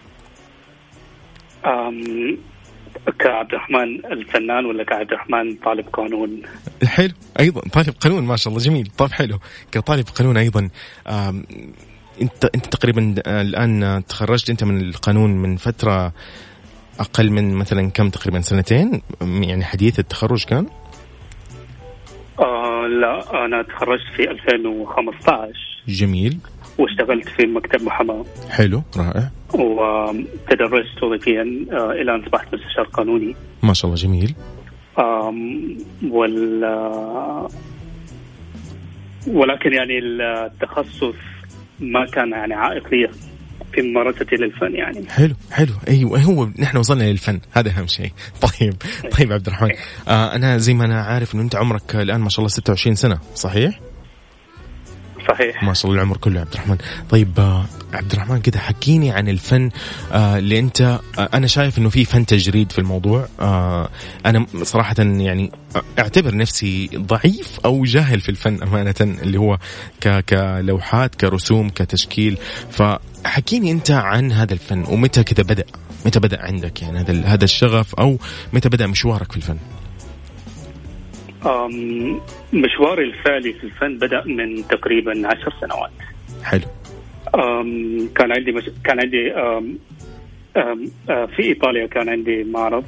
كعبد 3.18 3.50
الرحمن 3.52 4.04
الفنان 4.12 4.66
ولا 4.66 4.84
كعبد 4.84 5.12
الرحمن 5.12 5.56
طالب 5.56 5.86
قانون؟ 5.92 6.42
حلو. 6.84 7.12
أيضا 7.40 7.60
طالب 7.60 7.94
قانون 8.00 8.24
ما 8.24 8.36
شاء 8.36 8.52
الله 8.52 8.64
جميل. 8.64 8.90
طيب 8.98 9.12
حلو. 9.12 9.38
كطالب 9.72 10.04
قانون 10.06 10.36
أيضا 10.36 10.68
أنت 12.22 12.44
أنت 12.54 12.66
تقريبا 12.66 13.14
الآن 13.26 14.02
تخرجت 14.08 14.50
أنت 14.50 14.64
من 14.64 14.80
القانون 14.80 15.30
من 15.30 15.56
فترة 15.56 16.12
أقل 17.00 17.30
من 17.30 17.54
مثلا 17.54 17.90
كم 17.90 18.10
تقريبا 18.10 18.40
سنتين؟ 18.40 19.02
يعني 19.20 19.64
حديث 19.64 19.98
التخرج 19.98 20.44
كان؟ 20.44 20.66
آه 22.40 22.86
لا 23.00 23.44
أنا 23.44 23.62
تخرجت 23.62 24.06
في 24.16 24.30
2015 24.30 25.52
جميل. 25.88 26.38
واشتغلت 26.78 27.28
في 27.28 27.46
مكتب 27.46 27.82
محاماة. 27.82 28.24
حلو 28.50 28.82
رائع. 28.96 29.30
وتدرجت 29.54 31.02
وظيفيا 31.02 31.42
إلى 31.72 32.14
ان 32.14 32.22
اصبحت 32.22 32.54
مستشار 32.54 32.84
قانوني. 32.84 33.36
ما 33.62 33.72
شاء 33.72 33.90
الله 33.90 34.02
جميل. 34.02 34.34
وال 36.10 36.64
ولكن 39.26 39.72
يعني 39.72 39.98
التخصص 39.98 41.14
ما 41.80 42.06
كان 42.06 42.30
يعني 42.30 42.54
عائق 42.54 42.88
لي 42.94 43.08
في 43.72 43.82
ممارستي 43.82 44.36
للفن 44.36 44.74
يعني. 44.74 45.10
حلو 45.10 45.34
حلو. 45.50 45.72
أيوه 45.88 46.20
هو 46.20 46.48
نحن 46.58 46.76
وصلنا 46.76 47.04
للفن. 47.04 47.40
هذا 47.52 47.70
أهم 47.70 47.86
شيء. 47.86 48.10
طيب 48.60 48.74
طيب 49.18 49.32
عبد 49.32 49.46
الرحمن. 49.46 49.70
آه 50.08 50.34
أنا 50.34 50.58
زي 50.58 50.74
ما 50.74 50.84
أنا 50.84 51.00
عارف 51.02 51.34
إنه 51.34 51.42
أنت 51.42 51.56
عمرك 51.56 51.96
الآن 51.96 52.20
ما 52.20 52.28
شاء 52.28 52.38
الله 52.38 52.48
26 52.48 52.94
سنة 52.94 53.18
صحيح؟ 53.34 53.80
صحيح. 55.28 55.62
ما 55.62 55.74
شاء 55.74 55.90
الله 55.90 56.02
العمر 56.02 56.16
كله 56.16 56.40
عبد 56.40 56.52
الرحمن. 56.52 56.76
طيب 57.10 57.40
آه، 57.40 57.64
عبد 57.92 58.12
الرحمن 58.12 58.40
كده 58.40 58.58
حكيني 58.58 59.10
عن 59.10 59.28
الفن 59.28 59.70
آه، 60.12 60.38
اللي 60.38 60.58
انت 60.58 60.80
آه، 60.80 61.28
أنا 61.34 61.46
شايف 61.46 61.78
إنه 61.78 61.88
في 61.88 62.04
فن 62.04 62.26
تجريد 62.26 62.72
في 62.72 62.78
الموضوع. 62.78 63.28
أنا 64.26 64.46
صراحة 64.62 64.94
يعني 64.98 65.52
أعتبر 65.98 66.36
نفسي 66.36 66.90
ضعيف 66.96 67.60
أو 67.64 67.84
جاهل 67.84 68.20
في 68.20 68.28
الفن 68.28 68.62
أمانة 68.62 68.94
اللي 69.00 69.38
هو 69.38 69.58
كلوحات 70.02 71.14
كرسوم 71.14 71.68
كتشكيل. 71.68 72.38
فحكيني 72.70 73.70
أنت 73.70 73.90
عن 73.90 74.32
هذا 74.32 74.52
الفن 74.52 74.84
ومتى 74.88 75.24
كده 75.24 75.42
بدأ؟ 75.42 75.64
متى 76.06 76.20
بدأ 76.20 76.42
عندك 76.42 76.82
يعني 76.82 76.98
هذا 76.98 77.24
هذا 77.26 77.44
الشغف 77.44 77.94
أو 77.94 78.18
متى 78.52 78.68
بدأ 78.68 78.86
مشوارك 78.86 79.30
في 79.32 79.36
الفن؟ 79.36 79.56
مشواري 82.52 83.04
الفعلي 83.04 83.52
في 83.52 83.64
الفن 83.64 83.98
بدأ 83.98 84.22
من 84.26 84.68
تقريبا 84.68 85.28
عشر 85.28 85.54
سنوات. 85.60 85.90
حلو. 86.44 86.62
كان 88.14 88.32
عندي 88.32 88.52
مش... 88.52 88.70
كان 88.84 89.00
عندي 89.00 89.32
آم، 89.32 89.78
آه، 90.56 91.26
في 91.26 91.42
إيطاليا 91.42 91.86
كان 91.86 92.08
عندي 92.08 92.44
معرض 92.44 92.84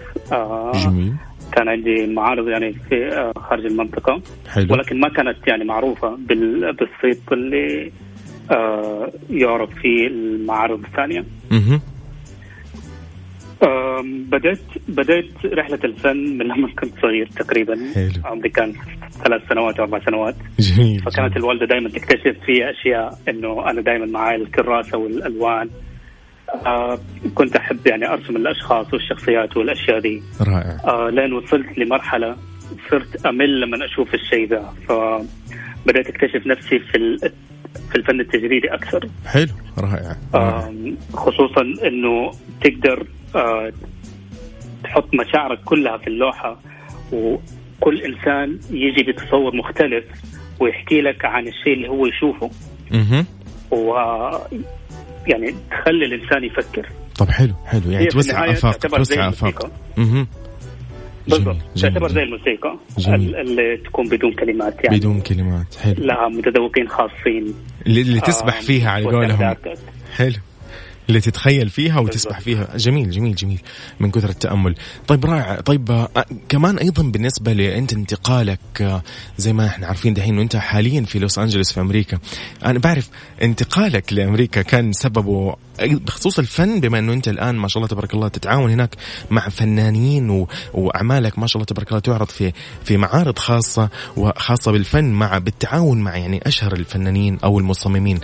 جميل. 0.74 1.12
كان 1.52 1.68
عندي 1.68 2.06
معارض 2.06 2.48
يعني 2.48 2.72
في 2.72 3.32
خارج 3.36 3.66
المنطقة. 3.66 4.22
حلو. 4.48 4.72
ولكن 4.72 5.00
ما 5.00 5.08
كانت 5.08 5.36
يعني 5.46 5.64
معروفة 5.64 6.18
بال... 6.28 6.72
بالصيت 6.72 7.32
اللي 7.32 7.92
يعرف 9.30 9.70
فيه 9.74 10.06
المعارض 10.06 10.84
الثانية. 10.84 11.24
بدأت 14.28 14.58
بدأت 14.88 15.46
رحلة 15.46 15.78
الفن 15.84 16.16
من 16.16 16.46
لما 16.46 16.68
كنت 16.68 16.92
صغير 17.02 17.26
تقريبا. 17.26 17.74
حلو. 17.94 18.10
عمري 18.24 18.48
كان 18.48 18.72
ثلاث 19.24 19.42
سنوات 19.48 19.78
أو 19.78 19.84
أربع 19.84 20.04
سنوات. 20.04 20.34
جميل 20.58 21.00
فكانت 21.00 21.36
الوالدة 21.36 21.66
دائما 21.66 21.88
تكتشف 21.88 22.36
في 22.46 22.70
أشياء 22.70 23.18
إنه 23.28 23.70
أنا 23.70 23.80
دائما 23.80 24.06
معي 24.06 24.36
الكراسة 24.36 24.98
والألوان. 24.98 25.70
آه 26.66 26.98
كنت 27.34 27.56
أحب 27.56 27.86
يعني 27.86 28.12
أرسم 28.12 28.36
الأشخاص 28.36 28.94
والشخصيات 28.94 29.56
والأشياء 29.56 30.00
دي. 30.00 30.22
رائع. 30.40 30.76
آه 30.84 31.10
لين 31.10 31.32
وصلت 31.32 31.78
لمرحلة 31.78 32.36
صرت 32.90 33.26
أمل 33.26 33.60
لما 33.60 33.84
أشوف 33.84 34.14
الشيء 34.14 34.48
ذا 34.48 34.74
فبدات 34.88 36.06
أكتشف 36.06 36.46
نفسي 36.46 36.78
في 36.78 37.18
في 37.90 37.96
الفن 37.96 38.20
التجريدي 38.20 38.74
أكثر. 38.74 39.08
حلو 39.26 39.48
رائع 39.78 40.16
رائع. 40.34 40.68
آم، 40.68 40.96
خصوصا 41.12 41.62
إنه 41.62 42.30
تقدر 42.60 43.00
آه، 43.00 43.17
تحط 44.84 45.08
مشاعرك 45.14 45.58
كلها 45.64 45.96
في 45.98 46.06
اللوحة 46.06 46.60
وكل 47.12 48.00
إنسان 48.02 48.58
يجي 48.70 49.12
بتصور 49.12 49.56
مختلف 49.56 50.04
ويحكي 50.60 51.00
لك 51.00 51.24
عن 51.24 51.48
الشيء 51.48 51.72
اللي 51.72 51.88
هو 51.88 52.06
يشوفه. 52.06 52.50
أها 52.92 53.24
و 53.70 53.94
يعني 55.26 55.54
تخلي 55.70 56.04
الإنسان 56.06 56.44
يفكر. 56.44 56.88
طب 57.18 57.28
حلو 57.28 57.54
حلو. 57.66 57.90
يعني 57.90 58.06
توسع 58.06 58.46
زي 58.46 58.54
توسع. 58.88 59.30
أها 59.98 60.26
بالضبط 61.28 61.56
تعتبر. 61.82 62.08
زي 62.08 62.22
الموسيقى 62.22 62.78
جميل. 62.98 63.36
ال- 63.36 63.36
اللي 63.36 63.76
تكون 63.76 64.08
بدون 64.08 64.32
كلمات 64.32 64.84
يعني. 64.84 64.96
بدون 64.98 65.20
كلمات. 65.20 65.74
حلو. 65.74 65.94
لها 65.98 66.28
متذوقين 66.28 66.88
خاصين. 66.88 67.54
اللي, 67.86 68.00
اللي 68.00 68.20
تسبح 68.20 68.56
آم، 68.56 68.62
فيها 68.62 68.90
على 68.90 69.04
قولهم. 69.04 69.54
حلو. 70.16 70.34
اللي 71.08 71.20
تتخيل 71.20 71.68
فيها 71.70 72.00
وتسبح 72.00 72.40
فيها. 72.40 72.76
جميل 72.76 73.10
جميل 73.10 73.34
جميل. 73.34 73.60
من 74.00 74.10
كثر 74.10 74.28
التأمل. 74.28 74.74
طيب 75.06 75.26
رائع. 75.26 75.60
طيب 75.60 75.90
آه، 75.90 76.24
كمان 76.48 76.78
أيضا 76.78 77.02
بالنسبة 77.02 77.52
لأنت 77.52 77.92
انتقالك 77.92 78.60
آه، 78.80 79.02
زي 79.38 79.52
ما 79.52 79.66
إحنا 79.66 79.86
عارفين 79.86 80.14
دحين 80.14 80.38
أنت 80.38 80.56
حاليا 80.56 81.02
في 81.02 81.18
لوس 81.18 81.38
أنجلوس 81.38 81.72
في 81.72 81.80
أمريكا. 81.80 82.18
أنا 82.64 82.78
بعرف 82.78 83.08
انتقالك 83.42 84.12
لأمريكا 84.12 84.62
كان 84.62 84.92
سببه 84.92 85.56
بخصوص 85.80 86.38
الفن 86.38 86.80
بما 86.80 86.98
أنه 86.98 87.12
أنت 87.12 87.28
الآن 87.28 87.54
ما 87.56 87.68
شاء 87.68 87.76
الله 87.78 87.88
تبارك 87.88 88.14
الله 88.14 88.28
تتعاون 88.28 88.70
هناك 88.70 88.96
مع 89.30 89.48
فنانين 89.48 90.30
و... 90.30 90.48
وأعمالك 90.74 91.38
ما 91.38 91.46
شاء 91.46 91.56
الله 91.56 91.66
تبارك 91.66 91.88
الله 91.88 92.00
تعرض 92.00 92.28
في 92.28 92.52
في 92.84 92.96
معارض 92.96 93.38
خاصة 93.38 93.88
وخاصة 94.16 94.72
بالفن 94.72 95.12
مع 95.12 95.38
بالتعاون 95.38 96.00
مع 96.00 96.16
يعني 96.16 96.40
أشهر 96.46 96.72
الفنانين 96.72 97.38
أو 97.44 97.58
المصممين. 97.58 98.20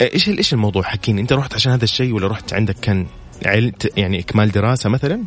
إيش 0.00 0.28
إيش 0.28 0.52
الموضوع؟ 0.52 0.82
حكيني 0.82 1.20
أنت 1.20 1.32
رحت 1.32 1.54
عشان 1.54 1.72
هذا 1.72 1.84
الشيء 1.84 2.12
ولا 2.14 2.26
رحت 2.28 2.54
عندك 2.54 2.74
كان 2.82 3.06
يعني 3.96 4.18
إكمال 4.20 4.50
دراسة 4.50 4.90
مثلا؟ 4.90 5.24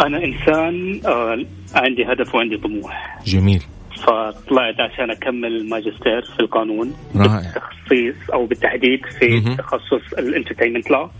أنا 0.00 0.24
إنسان 0.24 1.00
آه 1.06 1.38
عندي 1.74 2.04
هدف 2.04 2.34
وعندي 2.34 2.56
طموح. 2.56 3.18
جميل. 3.26 3.62
فطلعت 4.02 4.80
عشان 4.80 5.10
أكمل 5.10 5.68
ماجستير 5.68 6.22
في 6.36 6.40
القانون 6.40 6.92
رائع. 7.16 7.40
بالتخصيص 7.40 8.30
أو 8.32 8.46
بالتحديد 8.46 9.00
في. 9.18 9.54
تخصص 9.58 10.12
ال 10.18 10.23
entertainment 10.23 10.90
لا 10.90 11.10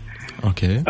okay. 0.43 0.83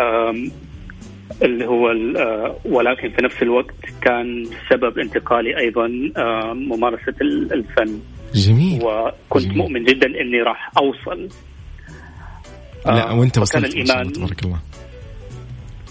اللي 1.41 1.65
هو 1.65 1.91
ال- 1.91 2.53
ولكن 2.65 3.09
في 3.09 3.21
نفس 3.23 3.41
الوقت 3.41 3.75
كان 4.01 4.45
سبب 4.69 4.99
انتقالي 4.99 5.57
أيضا 5.57 5.87
ممارسة 6.53 7.13
ال- 7.21 7.53
الفن. 7.53 7.99
جميل. 8.35 8.81
وكنت 8.83 9.43
جميل. 9.43 9.57
مؤمن 9.57 9.83
جدا 9.83 10.07
إني 10.07 10.41
راح 10.47 10.71
أوصل. 10.77 11.29
لا 12.85 13.09
آه، 13.09 13.13
وأنت 13.15 13.37
وصلت 13.37 13.75
ما 13.77 13.85
شاء 13.85 14.01
الله 14.01 14.11
الإيمان- 14.11 14.15
تبارك 14.15 14.43
الله. 14.43 14.59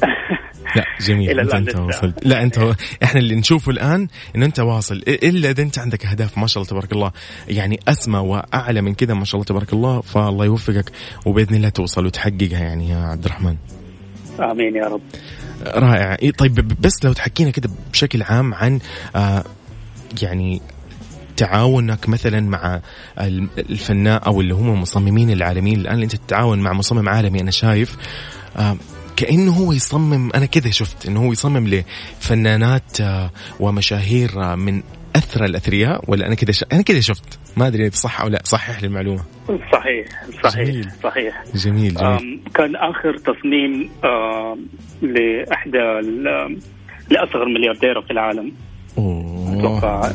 لا 0.77 0.85
جميل. 1.01 1.31
إلى 1.31 1.43
أنت 1.43 1.55
أنت. 1.55 1.77
وصلت. 1.77 2.27
لا 2.27 2.43
أنت 2.43 2.59
إحنا 3.03 3.21
اللي 3.21 3.35
نشوفه 3.35 3.71
الآن 3.71 4.09
إنه 4.37 4.47
أنت 4.47 4.61
واصل. 4.61 5.03
إلا 5.09 5.51
إذا 5.51 5.63
أنت 5.63 5.79
عندك 5.79 6.07
أهداف 6.07 6.39
ما 6.39 6.47
شاء 6.47 6.63
الله 6.63 6.71
تبارك 6.71 6.93
الله. 6.93 7.13
يعني 7.49 7.81
أسمى 7.89 8.19
وأعلى 8.19 8.81
من 8.83 8.95
كذا 8.95 9.15
ما 9.15 9.25
شاء 9.25 9.35
الله 9.35 9.45
تبارك 9.45 9.73
الله. 9.73 10.01
فالله 10.01 10.45
يوفقك 10.45 10.93
وبإذن 11.27 11.55
الله 11.55 11.69
توصل 11.69 12.07
وتحققها 12.07 12.59
يعني 12.61 12.89
يا 12.91 12.97
عبد 12.97 13.25
الرحمن. 13.25 13.57
آمين 14.41 14.77
يا 14.77 14.85
رب. 14.89 15.01
رائع. 15.67 16.17
إيه 16.23 16.31
طيب 16.33 16.55
بس 16.81 17.05
لو 17.05 17.13
تحكينا 17.13 17.51
كده 17.51 17.71
بشكل 17.93 18.23
عام 18.23 18.55
عن 18.55 18.79
آه 19.17 19.45
يعني 20.23 20.61
تعاونك 21.39 22.09
مثلا 22.09 22.41
مع 22.41 22.81
الفنان 23.59 24.21
أو 24.27 24.41
اللي 24.41 24.55
هم 24.55 24.73
المصممين 24.73 25.31
العالميين 25.31 25.81
الآن 25.81 26.03
أنت 26.03 26.17
تتعاون 26.17 26.59
مع 26.59 26.73
مصمم 26.73 27.09
عالمي 27.09 27.41
أنا 27.41 27.51
شايف 27.51 27.97
آه 28.57 28.77
كأنه 29.17 29.53
هو 29.53 29.73
يصمم 29.73 30.31
أنا 30.35 30.47
كذا 30.47 30.71
شفت 30.71 31.07
إنه 31.07 31.27
هو 31.27 31.33
يصمم 31.33 31.69
لفنانات 31.69 33.01
آه 33.01 33.31
ومشاهير 33.61 34.31
آه 34.43 34.55
من 34.55 34.83
اثرى 35.17 35.47
الأثرياء 35.47 36.05
ولا 36.09 36.27
أنا 36.27 36.35
كذا 36.35 36.53
ش... 36.53 36.65
أنا 36.73 36.83
كذا 36.83 37.01
شفت. 37.01 37.39
ما 37.57 37.67
أدري 37.67 37.87
إذا 37.87 37.95
صح 37.97 38.21
أو 38.21 38.29
لا 38.29 38.41
صحح 38.45 38.81
لي 38.81 38.87
المعلومه 38.87 39.23
صحيح 39.73 40.07
صحيح 40.45 40.69
جميل. 40.69 40.91
صحيح. 41.03 41.45
جميل 41.55 41.95
جميل. 41.95 42.41
كان 42.55 42.77
آخر 42.77 43.17
تصميم 43.19 43.91
لإحدى 45.03 45.79
لأصغر 47.11 47.49
مليارديره 47.49 48.01
في 48.01 48.11
العالم. 48.11 48.53
أوه. 48.99 49.59
أتوقع 49.59 50.11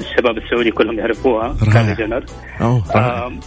الشباب 0.00 0.38
السعودي 0.38 0.70
كلهم 0.70 0.98
يعرفوها. 0.98 1.56
آم، 2.96 3.40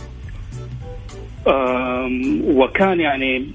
آم، 1.48 2.42
وكان 2.46 3.00
يعني 3.00 3.52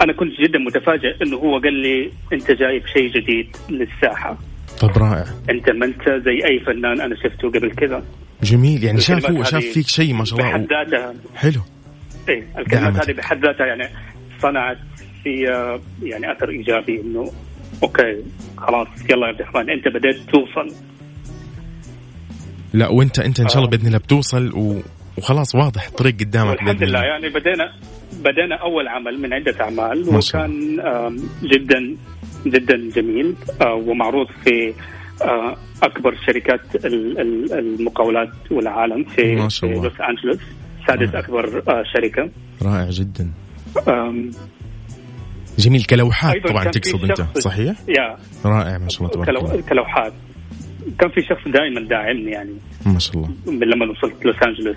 أنا 0.00 0.12
كنت 0.12 0.30
جدا 0.40 0.58
متفاجئ 0.58 1.22
إنه 1.22 1.36
هو 1.36 1.58
قال 1.58 1.74
لي 1.74 2.10
أنت 2.32 2.50
جايب 2.50 2.86
شيء 2.86 3.08
جديد 3.10 3.56
للساحة. 3.70 4.38
طيب 4.80 4.90
رائع. 4.98 5.24
أنت 5.50 5.70
ما 5.70 5.86
أنت 5.86 6.02
زي 6.24 6.44
أي 6.44 6.60
فنان 6.66 7.00
أنا 7.00 7.14
شفته 7.14 7.48
قبل 7.48 7.70
كذا. 7.70 8.02
جميل. 8.42 8.84
يعني 8.84 9.00
شاف 9.00 9.30
هو 9.30 9.42
شاف 9.42 9.64
فيك 9.64 9.86
شيء 9.86 10.14
ما 10.14 10.24
شاء 10.24 10.38
الله. 10.38 10.50
بحد 10.50 10.60
ذاتها. 10.60 11.14
حلو. 11.34 11.60
إيه 12.28 12.46
الكلمات. 12.58 13.08
هذه 13.08 13.16
بحد 13.16 13.44
ذاتها 13.46 13.66
يعني 13.66 13.88
صنعت 14.42 14.78
في 15.22 15.30
يعني 16.02 16.32
أثر 16.32 16.48
إيجابي 16.48 17.00
إنه 17.00 17.32
أوكي 17.82 18.22
خلاص 18.58 18.88
يلا 19.10 19.26
يا 19.26 19.32
عبد 19.32 19.40
الرحمن 19.40 19.70
أنت 19.70 19.88
بديت 19.88 20.16
توصل 20.16 20.74
لا 22.72 22.88
وانت 22.88 23.18
انت 23.18 23.40
إن 23.40 23.48
شاء 23.48 23.56
الله 23.58 23.68
آه. 23.68 23.70
بإذن 23.70 23.86
الله 23.86 23.98
بتوصل 23.98 24.52
و... 24.52 24.80
وخلاص 25.18 25.54
واضح 25.54 25.90
طريق 25.90 26.14
قدامك 26.20 26.50
والحمد 26.50 26.78
بإذن 26.78 26.88
لله. 26.88 27.00
يعني 27.02 27.28
بدينا 27.28 27.72
بدينا 28.12 28.56
أول 28.62 28.88
عمل 28.88 29.20
من 29.22 29.32
عدة 29.32 29.60
أعمال 29.60 30.08
وكان 30.08 30.76
جدا 31.42 31.96
جدا 32.46 32.76
جميل 32.96 33.34
آه، 33.60 33.74
ومعروض 33.74 34.26
في 34.44 34.74
آه، 35.22 35.56
أكبر 35.82 36.14
شركات 36.26 36.60
ال- 36.84 37.20
ال- 37.20 37.52
المقاولات 37.58 38.28
والعالم 38.50 39.04
في 39.04 39.34
ما 39.34 39.48
شاء 39.48 39.70
الله. 39.70 39.82
لوس 39.84 39.92
أنجلوس 40.00 40.38
سادس 40.86 41.14
آه. 41.14 41.18
أكبر 41.18 41.62
شركة 41.94 42.30
رائع 42.62 42.90
جدا 42.90 43.30
جميل 45.58 45.84
كلوحات 45.84 46.46
طبعا 46.48 46.64
تقصد 46.64 47.04
أنت 47.04 47.38
صحيح؟ 47.38 47.76
يا 47.88 48.16
رائع 48.44 48.78
ما 48.78 48.88
شاء 48.88 49.00
الله 49.02 49.10
تبارك 49.14 49.28
الله 49.28 49.62
كلوحات 49.68 50.12
كان 50.98 51.10
في 51.10 51.22
شخص 51.22 51.48
دائما 51.48 51.80
داعمني 51.88 52.30
يعني. 52.30 52.52
ما 52.86 52.98
شاء 52.98 53.16
الله. 53.16 53.28
من 53.46 53.68
لما 53.68 53.86
وصلت 53.90 54.24
لوس 54.24 54.36
أنجلوس 54.42 54.76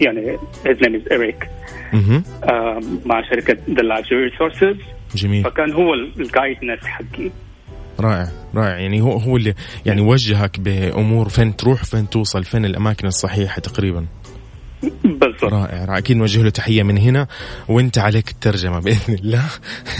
يعني 0.00 0.36
his 0.64 0.76
name 0.78 0.94
is 1.00 1.12
Eric. 1.12 1.46
أها 1.94 2.22
آم، 2.50 3.00
مع 3.06 3.22
شركة 3.30 3.54
The 3.54 3.82
Luxury 3.82 4.32
Resources. 4.32 4.76
جميل. 5.16 5.44
فكان 5.44 5.72
هو 5.72 5.94
الجايد 5.94 6.56
نت 6.64 6.84
حقي. 6.84 7.30
رائع 8.00 8.28
رائع. 8.54 8.78
يعني 8.78 9.00
هو 9.00 9.12
هو 9.12 9.36
اللي 9.36 9.54
يعني 9.86 10.00
وجهك 10.00 10.60
بأمور 10.60 11.28
فين 11.28 11.56
تروح 11.56 11.84
فين 11.84 12.10
توصل 12.10 12.44
فين 12.44 12.64
الأماكن 12.64 13.06
الصحيحة 13.06 13.60
تقريبا؟ 13.60 14.06
بالضبط 15.04 15.44
رائع 15.44 15.84
رائع. 15.84 15.98
أكيد 15.98 16.16
نوجه 16.16 16.42
له 16.42 16.50
تحية 16.50 16.82
من 16.82 16.98
هنا 16.98 17.26
وأنت 17.68 17.98
عليك 17.98 18.30
الترجمة 18.30 18.80
بإذن 18.80 19.14
الله. 19.14 19.44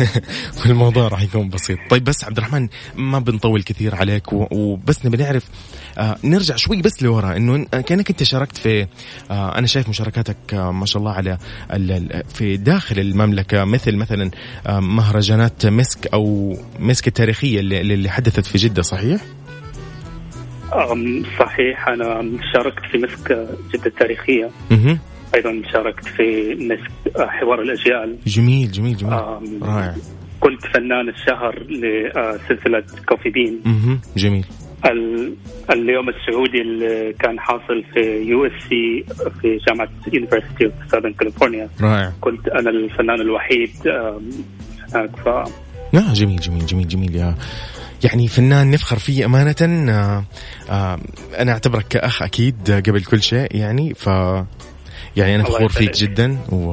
والموضوع 0.61 1.09
راح 1.09 1.23
يكون 1.23 1.49
بسيط. 1.49 1.79
طيب 1.91 2.05
بس 2.05 2.25
عبد 2.25 2.37
الرحمن 2.37 2.69
ما 2.97 3.19
بنطول 3.19 3.63
كثير 3.63 3.95
عليك 3.95 4.33
وبس 4.33 5.07
نبي 5.07 5.17
نعرف 5.17 5.45
آه 5.99 6.17
نرجع 6.25 6.57
شوي 6.57 6.83
بس 6.83 7.03
لورا 7.03 7.37
إنه 7.37 7.65
كأنك 7.65 8.11
أنت 8.11 8.23
شاركت 8.23 8.57
في 8.57 8.87
آه 9.31 9.59
أنا 9.59 9.67
شايف 9.67 9.89
مشاركاتك 9.89 10.37
آه 10.55 10.71
ما 10.71 10.87
شاء 10.87 11.01
الله 11.01 11.13
على 11.13 11.39
في 12.29 12.57
داخل 12.57 12.99
المملكة 12.99 13.65
مثل 13.65 13.97
مثلا 13.97 14.31
آه 14.67 14.81
مهرجانات 14.81 15.67
مسك 15.67 16.07
أو 16.07 16.57
مسك 16.79 17.09
التاريخية 17.09 17.61
اللي, 17.61 17.81
اللي 17.81 18.11
حدثت 18.11 18.47
في 18.47 18.59
جدة 18.59 18.83
صحيح؟ 18.83 19.21
صحيح 21.39 21.89
أنا 21.89 22.25
شاركت 22.55 22.83
في 22.93 22.99
مسك 22.99 23.33
جدة 23.75 23.87
التاريخية 23.87 24.51
أيضا 25.35 25.63
شاركت 25.73 26.05
في 26.07 26.55
مسك 26.55 27.19
حوار 27.21 27.63
الأجيال. 27.63 28.17
جميل 28.27 28.71
جميل 28.73 28.97
جميل. 28.97 29.13
أم، 29.13 29.61
رائع. 29.63 29.95
كنت 30.41 30.67
فنان 30.75 31.09
الشهر 31.09 31.59
لسلسلة 31.69 32.83
كوفي 33.09 33.31
بين. 33.31 33.61
جميل. 34.17 34.45
ال- 34.87 35.35
اليوم 35.71 36.09
السعودي 36.09 36.61
اللي 36.63 37.13
كان 37.13 37.41
حاصل 37.41 37.85
في 37.95 38.01
USC 38.29 39.05
في 39.43 39.59
جامعة 39.69 39.89
University 40.13 40.65
of 40.65 40.73
Southern 40.91 41.13
California 41.13 41.69
رائع. 41.81 42.13
كنت 42.21 42.49
أنا 42.49 42.71
الفنان 42.71 43.21
الوحيد 43.21 43.71
هناك 44.95 45.11
ف 45.17 45.29
لا 45.93 46.13
جميل 46.13 46.41
جميل 46.41 46.67
جميل 46.67 46.89
جميل 46.89 47.17
يا 47.17 47.35
يعني 48.05 48.29
فنان 48.29 48.71
نفخر 48.71 48.99
فيه 48.99 49.25
أمانة 49.25 49.91
آه 49.93 50.25
آه 50.71 50.99
أنا 51.39 51.53
أعتبرك 51.53 51.89
كأخ 51.89 52.23
أكيد 52.23 52.71
قبل 52.71 53.05
كل 53.05 53.23
شيء 53.23 53.57
يعني 53.57 53.95
ف 53.95 54.07
يعني 55.17 55.35
أنا 55.35 55.45
فخور 55.45 55.69
فيك. 55.69 55.97
جدا 55.97 56.39
و 56.49 56.73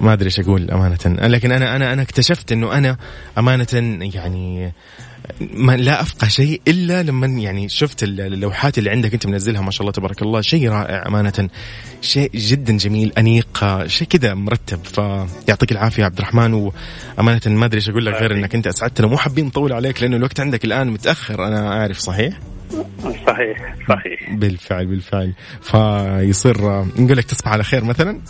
ما 0.00 0.12
أدري 0.12 0.26
إيش 0.26 0.40
أقول 0.40 0.70
أمانة 0.70 0.98
لكن 1.06 1.52
أنا 1.52 1.76
أنا 1.76 1.92
أنا 1.92 2.02
اكتشفت 2.02 2.52
إنه 2.52 2.78
أنا 2.78 2.96
أمانة 3.38 3.66
يعني 4.14 4.72
ما 5.40 5.76
لا 5.76 6.00
أفقه 6.00 6.28
شيء 6.28 6.60
إلا 6.68 7.02
لما 7.02 7.26
يعني 7.26 7.68
شفت 7.68 8.02
اللوحات 8.02 8.78
اللي 8.78 8.90
عندك 8.90 9.12
أنت 9.14 9.26
منزلها 9.26 9.60
ما 9.60 9.70
شاء 9.70 9.80
الله 9.80 9.92
تبارك 9.92 10.22
الله. 10.22 10.40
شيء 10.40 10.68
رائع 10.68 11.06
أمانة. 11.06 11.48
شيء 12.00 12.30
جدا 12.34 12.76
جميل 12.76 13.12
أنيق 13.18 13.86
شيء 13.86 14.08
كذا 14.08 14.34
مرتب. 14.34 14.84
فيعطيك 14.84 15.72
العافية 15.72 16.04
عبد 16.04 16.18
الرحمن. 16.18 16.54
وأمانة 16.54 17.40
ما 17.46 17.66
أدري 17.66 17.76
إيش 17.76 17.88
أقول 17.88 18.06
لك 18.06 18.14
غير 18.14 18.32
إنك 18.32 18.54
أنت 18.54 18.66
أسعدتنا. 18.66 19.06
مو 19.06 19.16
حابين 19.16 19.46
نطول 19.46 19.72
عليك 19.72 20.02
لأنه 20.02 20.16
الوقت 20.16 20.40
عندك 20.40 20.64
الآن 20.64 20.90
متأخر 20.90 21.46
أنا 21.46 21.72
أعرف 21.72 21.98
صحيح؟ 21.98 22.38
صحيح 23.26 23.74
صحيح. 23.88 24.32
بالفعل 24.32 24.86
بالفعل. 24.86 25.34
فيصير 25.62 26.56
نقول 26.96 27.16
لك 27.16 27.24
تصبح 27.24 27.48
على 27.48 27.64
خير 27.64 27.84
مثلا؟ 27.84 28.20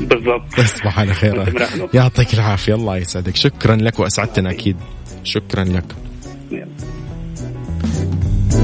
بالضبط. 0.00 0.54
تصبح 0.56 0.98
على 0.98 1.14
خير. 1.14 1.54
يعطيك 1.94 2.34
العافية 2.34 2.74
الله 2.74 2.96
يسعدك. 2.96 3.36
شكرا 3.36 3.76
لك 3.76 4.00
وأسعدتنا 4.00 4.50
أكيد. 4.50 4.76
شكرا 5.24 5.64
لك. 5.64 5.84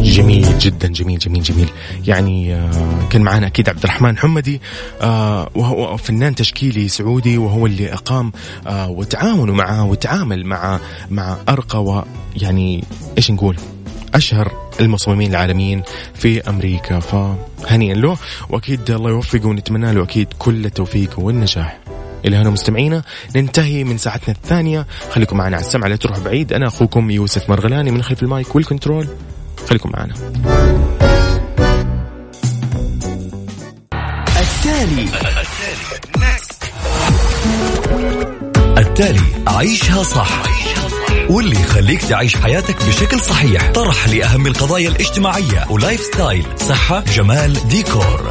جميل 0.03 0.59
جدا 0.59 0.89
جميل 0.89 1.19
جميل 1.19 1.43
جميل. 1.43 1.69
يعني 2.07 2.55
آه، 2.55 3.09
كان 3.11 3.23
معنا 3.23 3.47
أكيد 3.47 3.69
عبد 3.69 3.85
الرحمن 3.85 4.19
حمدي 4.19 4.61
آه، 5.01 5.51
وهو 5.55 5.97
فنان 5.97 6.35
تشكيلي 6.35 6.89
سعودي 6.89 7.39
وهو 7.39 7.67
اللي 7.67 7.93
أقام 7.93 8.33
آه، 8.67 8.91
وتعاونوا 8.91 9.55
معه 9.55 9.85
وتعامل 9.85 10.47
مع 10.47 10.81
مع 11.11 11.37
أرقى 11.49 11.85
ويعني 11.85 12.85
إيش 13.19 13.31
نقول؟ 13.31 13.57
أشهر 14.15 14.53
المصممين 14.81 15.31
العالميين 15.31 15.83
في 16.15 16.49
أمريكا. 16.49 17.01
فهنيئا 17.01 17.95
له 17.95 18.17
وأكيد 18.49 18.91
الله 18.91 19.11
يوفقه 19.11 19.47
ونتمنى 19.47 19.93
له 19.93 20.03
أكيد 20.03 20.29
كل 20.39 20.65
التوفيق 20.67 21.21
والنجاح. 21.21 21.80
إلى 22.25 22.37
هنا 22.37 22.51
مستمعينا. 22.51 23.03
ننتهي 23.37 23.85
من 23.85 23.99
ساعتنا 23.99 24.35
الثانية. 24.35 24.87
خليكم 25.11 25.37
معنا 25.37 25.57
على 25.57 25.67
السمع 25.67 25.87
لا 25.87 25.97
تروحوا 25.97 26.23
بعيد. 26.23 26.53
أنا 26.53 26.67
أخوكم 26.67 27.11
يوسف 27.11 27.51
مرغلاني 27.51 27.91
من 27.91 28.03
خلف 28.03 28.23
ال 28.23 28.31
mic 28.31 28.57
وال 28.57 28.67
control. 28.67 29.09
خليكم 29.69 29.91
معنا. 29.95 30.15
التالي. 34.41 35.09
التالي 38.79 39.21
عيشها 39.47 40.03
صح. 40.03 40.43
واللي 41.31 41.61
يخليك 41.61 42.03
تعيش 42.03 42.37
حياتك 42.37 42.87
بشكل 42.87 43.21
صحيح. 43.21 43.71
طرح 43.71 44.09
لأهم 44.09 44.47
القضايا 44.47 44.89
الاجتماعية. 44.89 45.67
و 45.71 46.01
lifestyle 46.01 46.47
صحة 46.57 47.01
جمال 47.01 47.69
ديكور. 47.69 48.31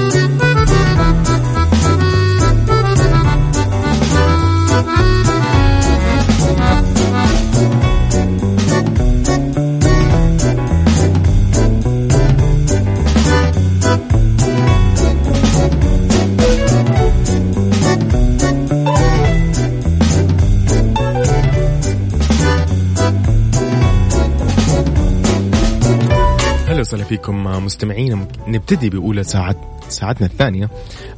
فيكم 27.11 27.43
مستمعينا. 27.43 28.27
نبتدي 28.47 28.89
بأولى 28.89 29.23
ساعة 29.23 29.55
ساعتنا 29.89 30.27
الثانية 30.27 30.69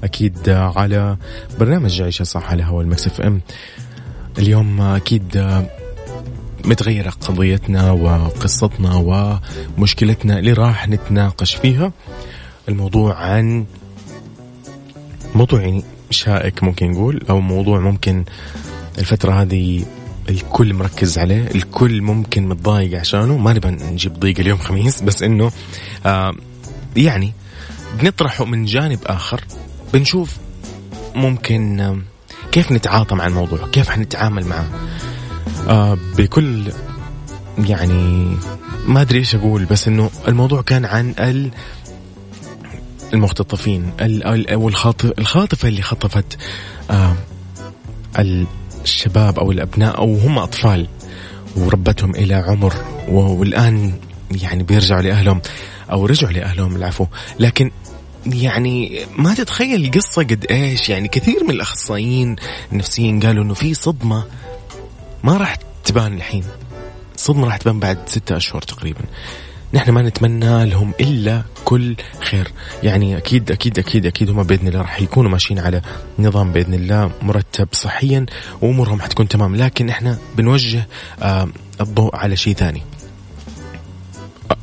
أكيد 0.03 0.49
على 0.49 1.17
برنامج 1.59 2.01
عيشة 2.01 2.23
صح 2.23 2.51
على 2.51 2.63
هوا 2.63 2.83
المكسف 2.83 3.21
إم. 3.21 3.41
اليوم 4.39 4.81
أكيد 4.81 5.57
متغيرة 6.65 7.09
قضيتنا 7.09 7.91
وقصتنا 7.91 8.95
ومشكلتنا 9.77 10.39
اللي 10.39 10.53
راح 10.53 10.89
نتناقش 10.89 11.55
فيها. 11.55 11.91
الموضوع 12.69 13.15
عن 13.15 13.65
موضوع 15.35 15.81
شائك 16.09 16.63
ممكن 16.63 16.91
نقول 16.91 17.21
أو 17.29 17.39
موضوع 17.39 17.79
ممكن 17.79 18.25
الفترة 18.97 19.41
هذه 19.41 19.85
الكل 20.29 20.73
مركز 20.73 21.17
عليه 21.17 21.47
الكل 21.55 22.01
ممكن 22.01 22.47
متضايق 22.47 22.99
عشانه. 22.99 23.37
ما 23.37 23.53
نبغى 23.53 23.71
نجيب 23.71 24.19
ضيق 24.19 24.39
اليوم 24.39 24.57
خميس 24.59 25.01
بس 25.01 25.23
إنه 25.23 25.51
آه 26.05 26.33
يعني 26.95 27.33
بنطرحه 27.99 28.45
من 28.45 28.65
جانب 28.65 28.99
آخر 29.05 29.41
بنشوف 29.93 30.37
ممكن 31.15 31.79
آه 31.79 31.97
كيف 32.51 32.71
نتعاطى 32.71 33.15
مع 33.15 33.27
الموضوع 33.27 33.67
كيف 33.67 33.89
حنتعامل 33.89 34.45
معه. 34.45 34.69
آه 35.67 35.97
بكل 36.17 36.71
يعني 37.57 38.35
ما 38.87 39.01
أدري 39.01 39.19
إيش 39.19 39.35
أقول 39.35 39.65
بس 39.65 39.87
إنه 39.87 40.09
الموضوع 40.27 40.61
كان 40.61 40.85
عن 40.85 41.15
ال 41.19 41.51
المختطفين 43.13 43.91
أو 43.99 44.69
الخاطفة 45.19 45.67
اللي 45.67 45.81
خطفت 45.81 46.37
آه 46.91 47.15
الشباب 48.83 49.39
أو 49.39 49.51
الأبناء 49.51 49.97
أو 49.97 50.15
هم 50.15 50.39
أطفال 50.39 50.87
وربتهم 51.55 52.15
إلى 52.15 52.33
عمر 52.33 52.73
والآن 53.09 53.93
يعني 54.31 54.63
بيرجعوا 54.63 55.01
لأهلهم 55.01 55.41
أو 55.91 56.05
رجعوا 56.05 56.33
لأهلهم 56.33 56.75
العفو. 56.75 57.05
لكن 57.39 57.71
يعني 58.25 59.05
ما 59.17 59.33
تتخيل 59.33 59.85
القصة 59.85 60.23
قد 60.23 60.45
إيش؟ 60.51 60.89
يعني 60.89 61.07
كثير 61.07 61.43
من 61.43 61.51
الأخصائيين 61.51 62.35
النفسيين 62.71 63.19
قالوا 63.19 63.43
إنه 63.43 63.53
في 63.53 63.73
صدمة 63.73 64.23
ما 65.23 65.37
راح 65.37 65.55
تبان 65.83 66.13
الحين. 66.13 66.43
صدمة 67.15 67.45
راح 67.45 67.57
تبان 67.57 67.79
بعد 67.79 67.97
ستة 68.05 68.37
أشهر 68.37 68.61
تقريبا. 68.61 69.01
نحن 69.73 69.91
ما 69.91 70.01
نتمنى 70.01 70.65
لهم 70.65 70.93
إلا 70.99 71.43
كل 71.65 71.95
خير. 72.19 72.51
يعني 72.83 73.17
أكيد 73.17 73.51
أكيد 73.51 73.79
أكيد 73.79 74.05
أكيد 74.05 74.29
هم 74.29 74.43
بإذن 74.43 74.67
الله 74.67 74.81
راح 74.81 75.01
يكونوا 75.01 75.31
ماشيين 75.31 75.59
على 75.59 75.81
نظام 76.19 76.51
بإذن 76.51 76.73
الله 76.73 77.11
مرتب 77.21 77.67
صحيا 77.71 78.25
وأمورهم 78.61 79.01
حتكون 79.01 79.27
تمام. 79.27 79.55
لكن 79.55 79.89
إحنا 79.89 80.17
بنوجه 80.37 80.87
آه 81.21 81.47
الضوء 81.81 82.15
على 82.15 82.35
شيء 82.35 82.53
ثاني. 82.53 82.81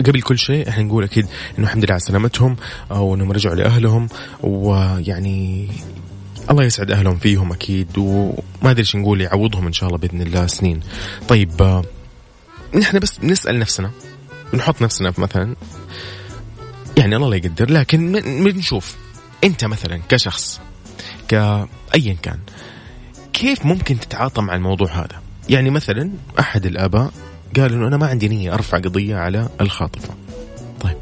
قبل 0.06 0.22
كل 0.22 0.38
شيء 0.38 0.68
إحنا 0.68 0.82
نقول 0.82 1.04
أكيد 1.04 1.26
إنه 1.58 1.66
الحمد 1.66 1.84
لله 1.84 1.92
على 1.92 2.00
سلامتهم 2.00 2.56
وإنهم 2.90 3.32
رجعوا 3.32 3.54
لأهلهم 3.54 4.08
ويعني 4.42 5.68
الله 6.50 6.64
يسعد 6.64 6.90
أهلهم 6.90 7.18
فيهم 7.18 7.52
أكيد 7.52 7.98
وما 7.98 8.70
أدري 8.70 8.80
إيش 8.80 8.96
نقول 8.96 9.20
يعوضهم 9.20 9.66
إن 9.66 9.72
شاء 9.72 9.88
الله 9.88 9.98
بإذن 9.98 10.22
الله 10.22 10.46
سنين. 10.46 10.80
طيب 11.28 11.62
آه، 11.62 11.82
نحن 12.74 12.98
بس 12.98 13.24
نسأل 13.24 13.58
نفسنا 13.58 13.90
نحط 14.54 14.82
نفسنا 14.82 15.10
في 15.10 15.20
مثلا 15.20 15.56
يعني 16.96 17.16
الله 17.16 17.28
لا 17.28 17.36
يقدر 17.36 17.70
لكن 17.70 18.12
بنشوف 18.44 18.96
أنت 19.44 19.64
مثلا 19.64 20.00
كشخص 20.08 20.60
كأيا 21.28 22.16
كان 22.22 22.38
كيف 23.32 23.66
ممكن 23.66 24.00
تتعاطى 24.00 24.42
مع 24.42 24.54
الموضوع 24.54 24.88
هذا؟ 24.92 25.22
يعني 25.48 25.70
مثلا 25.70 26.10
أحد 26.40 26.66
الآباء 26.66 27.12
قال 27.56 27.72
إنه 27.72 27.86
أنا 27.86 27.96
ما 27.96 28.06
عندي 28.06 28.28
نية 28.28 28.54
أرفع 28.54 28.78
قضية 28.78 29.16
على 29.16 29.48
الخاطفة. 29.60 30.14
طيب 30.80 30.96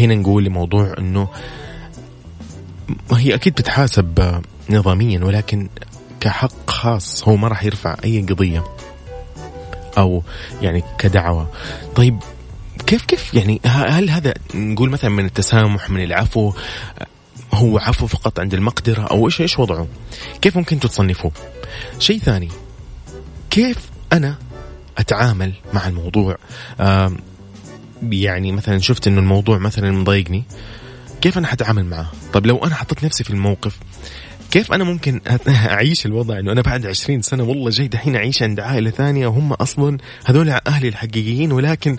هنا 0.00 0.14
نقول 0.14 0.44
لموضوع 0.44 0.94
إنه 0.98 1.28
هي 3.12 3.34
أكيد 3.34 3.52
بتحاسب 3.52 4.40
نظاميا 4.70 5.24
ولكن 5.24 5.68
كحق 6.20 6.70
خاص 6.70 7.28
هو 7.28 7.36
ما 7.36 7.48
راح 7.48 7.64
يرفع 7.64 7.96
أي 8.04 8.20
قضية 8.20 8.64
أو 9.98 10.22
يعني 10.62 10.84
كدعوة. 10.98 11.48
طيب 11.96 12.18
كيف 12.90 13.04
كيف 13.04 13.34
يعني 13.34 13.60
هل 13.66 14.10
هذا 14.10 14.34
نقول 14.54 14.90
مثلا 14.90 15.10
من 15.10 15.24
التسامح 15.24 15.90
من 15.90 16.04
العفو 16.04 16.52
هو 17.54 17.78
عفو 17.78 18.06
فقط 18.06 18.40
عند 18.40 18.54
المقدرة 18.54 19.02
أو 19.02 19.26
إيش 19.26 19.40
إيش 19.40 19.58
وضعه؟ 19.58 19.88
كيف 20.40 20.56
ممكن 20.56 20.80
تصنفوه 20.80 21.32
شيء 21.98 22.18
ثاني 22.18 22.48
كيف 23.50 23.76
أنا 24.12 24.38
أتعامل 24.98 25.52
مع 25.74 25.88
الموضوع؟ 25.88 26.36
يعني 28.02 28.52
مثلا 28.52 28.78
شفت 28.78 29.06
إنه 29.06 29.20
الموضوع 29.20 29.58
مثلا 29.58 29.90
مضايقني 29.90 30.44
كيف 31.20 31.38
أنا 31.38 31.46
حتعامل 31.46 31.84
معه؟ 31.84 32.12
طب 32.32 32.46
لو 32.46 32.58
أنا 32.58 32.74
حطيت 32.74 33.04
نفسي 33.04 33.24
في 33.24 33.30
الموقف 33.30 33.76
كيف 34.50 34.72
أنا 34.72 34.84
ممكن 34.84 35.20
أعيش 35.48 36.06
الوضع 36.06 36.38
إنه 36.38 36.52
أنا 36.52 36.60
بعد 36.60 36.86
عشرين 36.86 37.22
سنة 37.22 37.44
والله 37.44 37.70
جاي 37.70 37.88
دحين 37.88 38.16
أعيش 38.16 38.42
عند 38.42 38.60
عائلة 38.60 38.90
ثانية 38.90 39.26
وهم 39.26 39.52
أصلا 39.52 39.98
هذول 40.24 40.48
أهلي 40.50 40.88
الحقيقيين 40.88 41.52
ولكن 41.52 41.96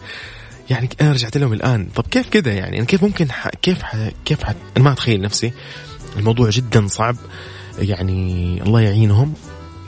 يعني 0.72 0.90
أنا 1.02 1.12
رجعت 1.12 1.38
لهم 1.38 1.54
الآن. 1.54 1.88
طب 1.96 2.08
كيف 2.12 2.30
كذا 2.30 2.54
يعني؟ 2.54 2.78
أنا 2.78 2.86
كيف 2.86 3.04
ممكن 3.04 3.32
ح... 3.32 3.50
كيف 3.62 3.82
ح... 3.82 3.96
كيف 4.26 4.44
ح... 4.44 4.50
أنا 4.78 4.84
ما 4.84 4.92
أتخيل 4.92 5.22
نفسي. 5.22 5.54
الموضوع 6.18 6.50
جدا 6.50 6.88
صعب. 6.88 7.16
يعني 7.80 8.62
الله 8.64 8.82
يعينهم. 8.82 9.34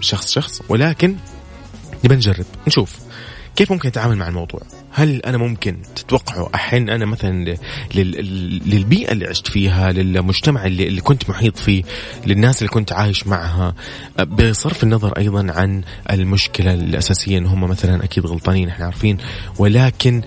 شخص 0.02 0.32
شخص. 0.32 0.62
ولكن 0.70 1.16
نبى 2.06 2.16
نجرب. 2.16 2.46
نشوف 2.68 3.00
كيف 3.56 3.72
ممكن 3.72 3.88
اتعامل 3.88 4.16
مع 4.16 4.28
الموضوع؟ 4.28 4.62
هل 4.92 5.22
أنا 5.22 5.38
ممكن 5.38 5.82
تتوقعوا 5.96 6.56
أحن 6.56 6.90
أنا 6.90 7.06
مثلا 7.06 7.58
للبيئة 7.96 9.12
اللي 9.12 9.28
عشت 9.28 9.48
فيها، 9.48 9.92
للمجتمع 9.92 10.66
اللي, 10.66 10.88
اللي 10.88 11.02
كنت 11.02 11.30
محيط 11.30 11.58
فيه، 11.58 11.84
للناس 12.26 12.58
اللي 12.58 12.70
كنت 12.70 12.92
عايش 12.92 13.28
معها، 13.28 13.76
بصرف 14.24 14.84
النظر 14.84 15.18
أيضا 15.18 15.52
عن 15.52 15.84
المشكلة 16.12 16.74
الأساسية 16.74 17.38
إن 17.38 17.46
هم 17.46 17.64
مثلا 17.64 18.04
أكيد 18.04 18.26
غلطانين 18.26 18.70
إحنا 18.70 18.86
عارفين، 18.86 19.18
ولكن 19.58 20.22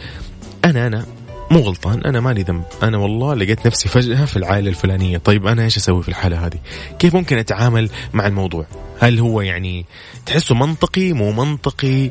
أنا 0.70 0.86
أنا 0.86 1.06
مو 1.50 1.60
غلطان. 1.60 2.04
أنا 2.04 2.20
مالي 2.20 2.42
ذنب. 2.42 2.64
أنا 2.82 2.98
والله 2.98 3.34
لقيت 3.34 3.66
نفسي 3.66 3.88
فجأة 3.88 4.24
في 4.24 4.36
العائلة 4.36 4.68
الفلانية. 4.70 5.18
طيب 5.18 5.46
أنا 5.46 5.64
إيش 5.64 5.76
أسوي 5.76 6.02
في 6.02 6.08
الحالة 6.08 6.46
هذه؟ 6.46 6.58
كيف 6.98 7.14
ممكن 7.14 7.38
أتعامل 7.38 7.90
مع 8.12 8.26
الموضوع؟ 8.26 8.66
هل 9.00 9.18
هو 9.18 9.40
يعني 9.40 9.86
تحسه 10.26 10.54
منطقي؟ 10.54 11.12
مو 11.12 11.32
منطقي؟ 11.32 12.10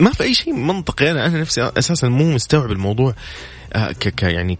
ما 0.00 0.12
في 0.12 0.22
أي 0.22 0.34
شيء 0.34 0.54
منطقي. 0.54 1.10
أنا 1.10 1.26
أنا 1.26 1.40
نفسي 1.40 1.70
أساسا 1.78 2.08
مو 2.08 2.30
مستوعب 2.30 2.70
الموضوع. 2.70 3.14
آه 3.72 3.92
ك 3.92 4.22
يعني 4.22 4.58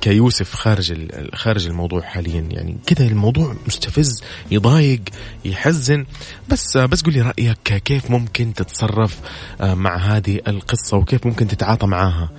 كيوسف 0.00 0.54
خارج 0.54 1.10
خارج 1.34 1.66
الموضوع 1.66 2.02
حاليا. 2.02 2.48
يعني 2.50 2.76
كذا 2.86 3.06
الموضوع 3.06 3.56
مستفز 3.66 4.22
يضايق 4.50 5.00
يحزن. 5.44 6.06
بس 6.48 6.76
بس 6.76 7.02
قول 7.02 7.14
لي 7.14 7.20
رأيك 7.20 7.82
كيف 7.84 8.10
ممكن 8.10 8.54
تتصرف 8.54 9.20
آه، 9.60 9.74
مع 9.74 9.96
هذه 9.96 10.40
القصة؟ 10.48 10.96
وكيف 10.96 11.26
ممكن 11.26 11.48
تتعاطى 11.48 11.86
معاها 11.86 12.30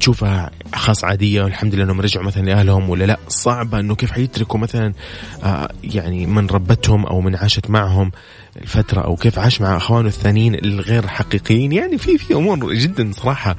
تشوفها 0.00 0.50
خاص 0.74 1.04
عادية 1.04 1.42
والحمد 1.42 1.74
لله 1.74 1.84
إنهم 1.84 2.00
رجعوا 2.00 2.26
مثلا 2.26 2.42
لأهلهم 2.42 2.90
ولا 2.90 3.04
لأ؟ 3.04 3.18
صعبة 3.28 3.80
إنه 3.80 3.94
كيف 3.94 4.12
حيتركوا 4.12 4.60
مثلا 4.60 4.92
آه، 5.44 5.68
يعني 5.84 6.26
من 6.26 6.46
ربتهم 6.46 7.06
أو 7.06 7.20
من 7.20 7.36
عاشت 7.36 7.70
معهم 7.70 8.12
الفترة 8.56 9.00
أو 9.00 9.16
كيف 9.16 9.38
عاش 9.38 9.60
مع 9.60 9.76
أخوانه 9.76 10.08
الثانيين 10.08 10.54
الغير 10.54 11.06
حقيقيين؟ 11.06 11.72
يعني 11.72 11.98
في 11.98 12.18
في 12.18 12.34
أمور 12.34 12.74
جدا 12.74 13.10
صراحة 13.12 13.56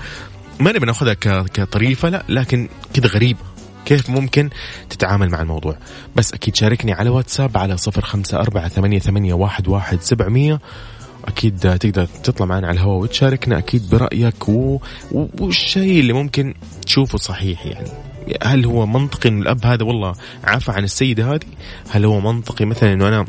ما 0.59 0.71
نبي 0.71 0.85
ناخذها 0.85 1.13
كطريفة 1.13 2.09
لا 2.09 2.23
لكن 2.29 2.69
كذا 2.93 3.07
غريبه 3.07 3.39
كيف 3.85 4.09
ممكن 4.09 4.49
تتعامل 4.89 5.29
مع 5.29 5.41
الموضوع. 5.41 5.77
بس 6.15 6.33
أكيد 6.33 6.55
شاركني 6.55 6.93
على 6.93 7.09
واتساب 7.09 7.57
على 7.57 7.77
صفر 7.77 8.01
خمسة 8.01 8.37
أربعة 8.37 8.67
ثمانية, 8.67 8.99
ثمانية 8.99 9.33
واحد, 9.33 9.67
واحد 9.67 10.01
سبعمية. 10.01 10.59
أكيد 11.25 11.59
تقدر 11.59 12.05
تطلع 12.05 12.45
معنا 12.45 12.67
على 12.67 12.75
الهواء 12.75 12.97
وتشاركنا 12.97 13.57
أكيد 13.57 13.89
برأيك 13.89 14.49
و... 14.49 14.79
والشيء 15.11 15.99
اللي 15.99 16.13
ممكن 16.13 16.53
تشوفه 16.85 17.17
صحيح 17.17 17.65
يعني. 17.65 17.89
هل 18.43 18.65
هو 18.65 18.85
منطقي 18.85 19.29
إن 19.29 19.41
الأب 19.41 19.65
هذا 19.65 19.83
والله 19.83 20.13
عفى 20.43 20.71
عن 20.71 20.83
السيدة 20.83 21.33
هذه؟ 21.33 21.39
هل 21.89 22.05
هو 22.05 22.19
منطقي 22.19 22.65
مثلا 22.65 22.93
إنه 22.93 23.07
أنا 23.07 23.25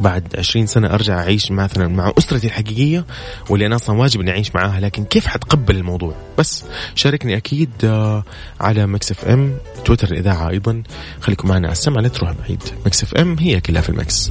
بعد 0.00 0.36
20 0.38 0.66
سنة 0.66 0.94
أرجع 0.94 1.18
أعيش 1.18 1.50
مثلا 1.50 1.88
مع 1.88 2.12
أسرتي 2.18 2.46
الحقيقية 2.46 3.04
واللي 3.50 3.66
أنا 3.66 3.76
أصلا 3.76 3.96
واجب 3.98 4.20
إني 4.20 4.30
أعيش 4.30 4.54
معاها 4.54 4.80
لكن 4.80 5.04
كيف 5.04 5.26
حتقبل 5.26 5.76
الموضوع؟ 5.76 6.14
بس 6.38 6.64
شاركني 6.94 7.36
أكيد 7.36 7.70
آه، 7.84 8.24
على 8.60 8.86
مكس 8.86 9.10
إف 9.10 9.24
إم 9.24 9.56
تويتر 9.84 10.08
الإذاعة 10.08 10.48
أيضا. 10.50 10.82
خليكم 11.20 11.48
معنا 11.48 11.66
على 11.66 11.72
السمع 11.72 12.00
لا 12.00 12.08
تروح 12.08 12.32
بعيد. 12.32 12.62
مكس 12.86 13.02
إف 13.02 13.14
إم 13.14 13.38
هي 13.38 13.60
كلها 13.60 13.82
في 13.82 13.88
المكس 13.88 14.30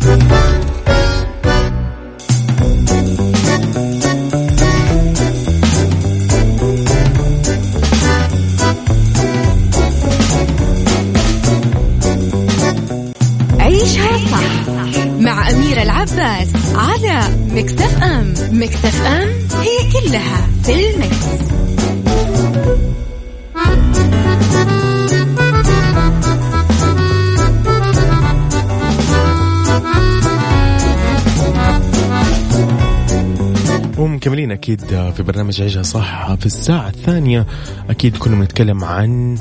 العباس 16.13 16.75
على 16.75 17.37
مكس 17.51 17.90
إف 17.90 18.03
أم. 18.03 18.33
مكس 18.51 18.89
إف 18.89 19.01
أم 19.05 19.29
هي 19.61 19.91
كلها 19.91 20.47
في 20.63 20.89
المكس. 20.89 21.25
ومكملين 33.97 34.51
أكيد 34.51 34.81
في 34.85 35.23
برنامج 35.23 35.61
عيشها 35.61 35.83
صح 35.83 36.33
في 36.35 36.45
الساعة 36.45 36.87
الثانية. 36.87 37.45
أكيد 37.89 38.17
كنا 38.17 38.35
بنتكلم 38.35 38.83
عن 38.83 39.37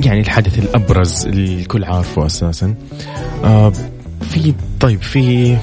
يعني 0.00 0.20
الحدث 0.20 0.58
الأبرز 0.58 1.26
اللي 1.26 1.54
الكل 1.54 1.84
عارفه 1.84 2.26
أساسا. 2.26 2.74
آه 3.44 3.72
في 4.22 4.54
طيب 4.80 5.02
في 5.02 5.56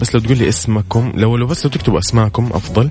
بس 0.00 0.14
لو 0.14 0.20
تقول 0.20 0.38
لي 0.38 0.48
اسمكم 0.48 1.12
لو 1.14 1.36
لو 1.36 1.46
بس 1.46 1.64
لو 1.64 1.70
تكتبوا 1.70 1.98
أسماءكم 1.98 2.50
أفضل. 2.52 2.90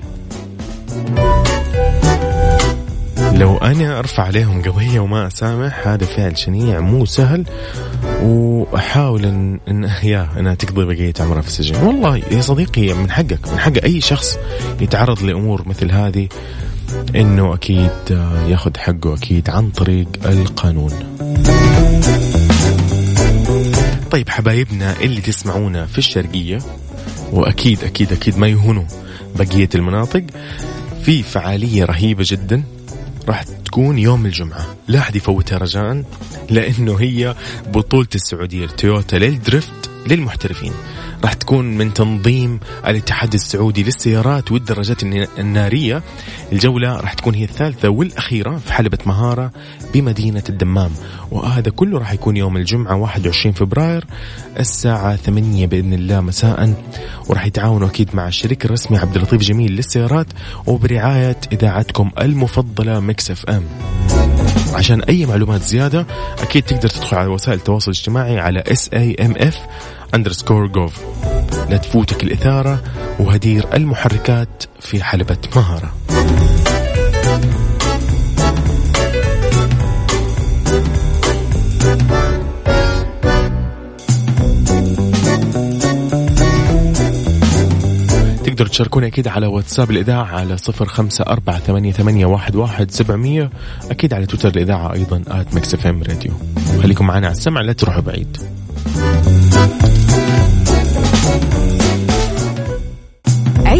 لو 3.34 3.56
أنا 3.56 3.98
أرفع 3.98 4.22
عليهم 4.22 4.62
قضية 4.62 5.00
وما 5.00 5.26
أسامح 5.26 5.88
هذا 5.88 6.04
فعل 6.04 6.38
شنيع 6.38 6.80
مو 6.80 7.04
سهل. 7.04 7.44
وأحاول 8.22 9.24
ان, 9.24 9.60
إن 9.68 9.90
يا 10.02 10.28
انها 10.38 10.54
تقضي 10.54 10.84
بقية 10.84 11.14
عمرها 11.20 11.40
في 11.40 11.48
السجن. 11.48 11.76
والله 11.76 12.16
يا 12.16 12.40
صديقي 12.40 12.94
من 12.94 13.10
حقك 13.10 13.48
من 13.52 13.58
حق 13.58 13.72
أي 13.84 14.00
شخص 14.00 14.38
يتعرض 14.80 15.22
لأمور 15.22 15.68
مثل 15.68 15.92
هذه 15.92 16.28
إنه 17.16 17.54
أكيد 17.54 17.90
ياخذ 18.48 18.76
حقه 18.76 19.14
أكيد 19.14 19.50
عن 19.50 19.70
طريق 19.70 20.08
القانون. 20.26 20.90
طيب 24.14 24.28
حبايبنا 24.28 25.00
اللي 25.00 25.20
تسمعونا 25.20 25.86
في 25.86 25.98
الشرقية 25.98 26.58
وأكيد 27.32 27.84
أكيد 27.84 28.12
أكيد 28.12 28.38
ما 28.38 28.48
يهونوا 28.48 28.84
بقية 29.36 29.68
المناطق 29.74 30.22
في 31.04 31.22
فعالية 31.22 31.84
رهيبة 31.84 32.24
جدا 32.26 32.62
راح 33.28 33.42
تكون 33.42 33.98
يوم 33.98 34.26
الجمعة. 34.26 34.76
لا 34.88 34.98
أحد 34.98 35.16
يفوتها 35.16 35.58
رجاء 35.58 36.04
لأنه 36.50 36.96
هي 37.00 37.34
بطولة 37.66 38.08
السعودية 38.14 38.66
تويوتا 38.66 39.16
للدريفت 39.16 39.90
للمحترفين. 40.06 40.72
راح 41.24 41.32
تكون 41.32 41.64
من 41.76 41.94
تنظيم 41.94 42.60
الاتحاد 42.86 43.34
السعودي 43.34 43.82
للسيارات 43.82 44.52
والدراجات 44.52 45.02
النارية. 45.38 46.02
الجولة 46.52 47.00
راح 47.00 47.12
تكون 47.12 47.34
هي 47.34 47.44
الثالثة 47.44 47.88
والأخيرة 47.88 48.56
في 48.56 48.72
حلبة 48.72 48.98
مهارة 49.06 49.50
بمدينة 49.94 50.42
الدمام. 50.48 50.90
وهذا 51.30 51.70
كله 51.70 51.98
راح 51.98 52.12
يكون 52.12 52.36
يوم 52.36 52.56
الجمعة 52.56 52.96
21 52.96 53.54
فبراير 53.54 54.04
الساعة 54.58 55.16
8 55.16 55.66
بإذن 55.66 55.92
الله 55.92 56.20
مساء. 56.20 56.74
وراح 57.28 57.46
يتعاونوا 57.46 57.88
أكيد 57.88 58.08
مع 58.14 58.28
الشريك 58.28 58.64
الرسمي 58.64 58.98
عبد 58.98 59.16
اللطيف 59.16 59.40
جميل 59.40 59.72
للسيارات 59.72 60.26
وبرعاية 60.66 61.36
إذاعتكم 61.52 62.10
المفضلة 62.20 63.00
مكس 63.00 63.30
اف 63.30 63.44
ام. 63.44 63.64
عشان 64.74 65.02
أي 65.02 65.26
معلومات 65.26 65.62
زيادة 65.62 66.06
أكيد 66.42 66.62
تقدر 66.62 66.88
تدخل 66.88 67.16
على 67.16 67.28
وسائل 67.28 67.58
التواصل 67.58 67.90
الاجتماعي 67.90 68.38
على 68.38 68.64
اف 68.68 69.58
underscore 70.14 70.66
جوف 70.66 71.00
لا 71.70 71.76
تفوتك 71.76 72.22
الإثارة 72.22 72.82
وهدير 73.20 73.66
المحركات 73.74 74.62
في 74.80 75.04
حلبة 75.04 75.36
مهارة. 75.56 75.94
تقدروا 88.44 88.68
تشاركوني 88.68 89.06
أكيد 89.06 89.28
على 89.28 89.46
واتساب 89.46 89.90
الإذاعة 89.90 90.24
على 90.24 90.56
صفر 90.56 90.86
خمسة 90.86 91.24
أربعة 91.24 91.58
ثمانية, 91.58 91.92
ثمانية 91.92 92.26
واحد, 92.26 92.56
واحد 92.56 92.90
سبعمية. 92.90 93.50
أكيد 93.90 94.14
على 94.14 94.26
تويتر 94.26 94.48
الإذاعة 94.48 94.92
أيضا 94.92 95.22
at 95.28 95.86
ام 95.86 96.02
راديو 96.02 96.32
خليكم 96.82 97.06
معنا 97.06 97.26
على 97.26 97.36
السمع 97.36 97.60
لا 97.60 97.72
تروحوا 97.72 98.02
بعيد. 98.02 98.38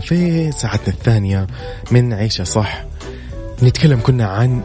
في 0.00 0.52
ساعتنا 0.52 0.88
الثانية 0.94 1.46
من 1.90 2.12
عيشة 2.12 2.44
صح. 2.44 2.84
نتكلم 3.62 4.00
كنا 4.00 4.26
عن 4.26 4.62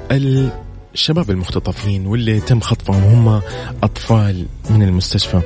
الشباب 0.93 1.31
المختطفين 1.31 2.07
واللي 2.07 2.39
تم 2.39 2.59
خطفهم 2.59 3.03
هم 3.03 3.41
أطفال 3.83 4.45
من 4.69 4.83
المستشفى. 4.83 5.41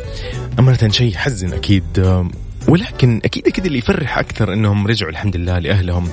أمانة 0.59 0.89
شيء 0.89 1.15
حزن 1.15 1.53
أكيد 1.53 1.83
ولكن 2.67 3.21
أكيد 3.25 3.47
أكيد 3.47 3.65
اللي 3.65 3.77
يفرح 3.77 4.17
أكثر 4.17 4.53
أنهم 4.53 4.87
رجعوا 4.87 5.11
الحمد 5.11 5.37
لله 5.37 5.59
لأهلهم 5.59 6.09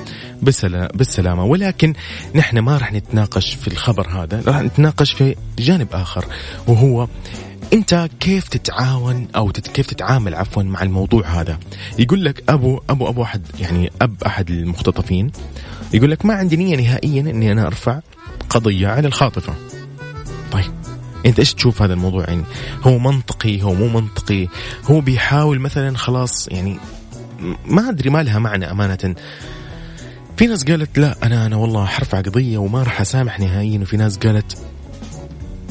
بالسلامة. 0.95 1.45
ولكن 1.45 1.95
نحن 2.35 2.59
ما 2.59 2.79
راح 2.79 2.93
نتناقش 2.93 3.55
في 3.55 3.69
الخبر 3.69 4.09
هذا 4.09 4.43
راح 4.47 4.61
نتناقش 4.61 5.13
في 5.13 5.37
جانب 5.59 5.89
آخر 5.93 6.25
وهو 6.67 7.09
انت 7.73 8.09
كيف 8.21 8.49
تتعاون 8.49 9.29
أو 9.37 9.53
كيف 9.53 9.87
تتعامل 9.87 10.35
عفوا 10.35 10.63
مع 10.63 10.83
الموضوع 10.83 11.27
هذا؟ 11.27 11.59
يقول 11.99 12.25
لك 12.25 12.43
ابو 12.49 12.81
ابو 12.91 13.09
أبو 13.09 13.23
أحد 13.23 13.43
يعني 13.59 13.91
أب 14.03 14.23
أحد 14.27 14.51
المختطفين 14.51 15.33
يقول 15.95 16.11
لك 16.11 16.27
ما 16.27 16.35
عندي 16.35 16.57
نية 16.57 16.77
نهائيا 16.77 17.21
إني 17.21 17.53
أنا 17.53 17.67
أرفع 17.67 18.01
قضية 18.51 18.89
على 18.89 19.09
الخاطفة. 19.09 19.55
طيب 20.53 20.73
أنت 21.27 21.39
إيش 21.39 21.55
تشوف 21.55 21.83
هذا 21.83 21.95
الموضوع؟ 21.95 22.25
يعني 22.25 22.43
هو 22.83 22.99
منطقي 22.99 23.63
هو 23.63 23.75
مو 23.75 23.89
منطقي؟ 23.89 24.49
هو 24.85 25.01
بيحاول 25.01 25.59
مثلا 25.59 25.97
خلاص 25.97 26.49
يعني 26.49 26.79
ما 27.67 27.89
أدري 27.89 28.11
ما 28.11 28.23
لها 28.23 28.39
معنى 28.39 28.71
أمانة. 28.71 29.15
في 30.37 30.47
ناس 30.47 30.65
قالت 30.65 30.99
لا 30.99 31.17
أنا 31.23 31.47
أنا 31.47 31.57
والله 31.57 31.85
حرفع 31.85 32.21
قضية 32.21 32.59
وما 32.59 32.83
راح 32.83 33.01
أسامح 33.01 33.41
نهائيا 33.41 33.79
وفي 33.79 33.97
ناس 33.97 34.19
قالت 34.19 34.57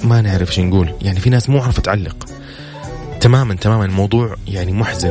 ما 0.03 0.21
نعرف 0.21 0.53
شو 0.55 0.61
نقول. 0.61 0.93
يعني 1.01 1.19
في 1.19 1.29
ناس 1.29 1.49
مو 1.49 1.59
عارفة 1.59 1.81
تعلق. 1.81 2.25
تماما 3.21 3.55
تماما 3.55 3.85
الموضوع 3.85 4.35
يعني 4.47 4.71
محزن. 4.71 5.09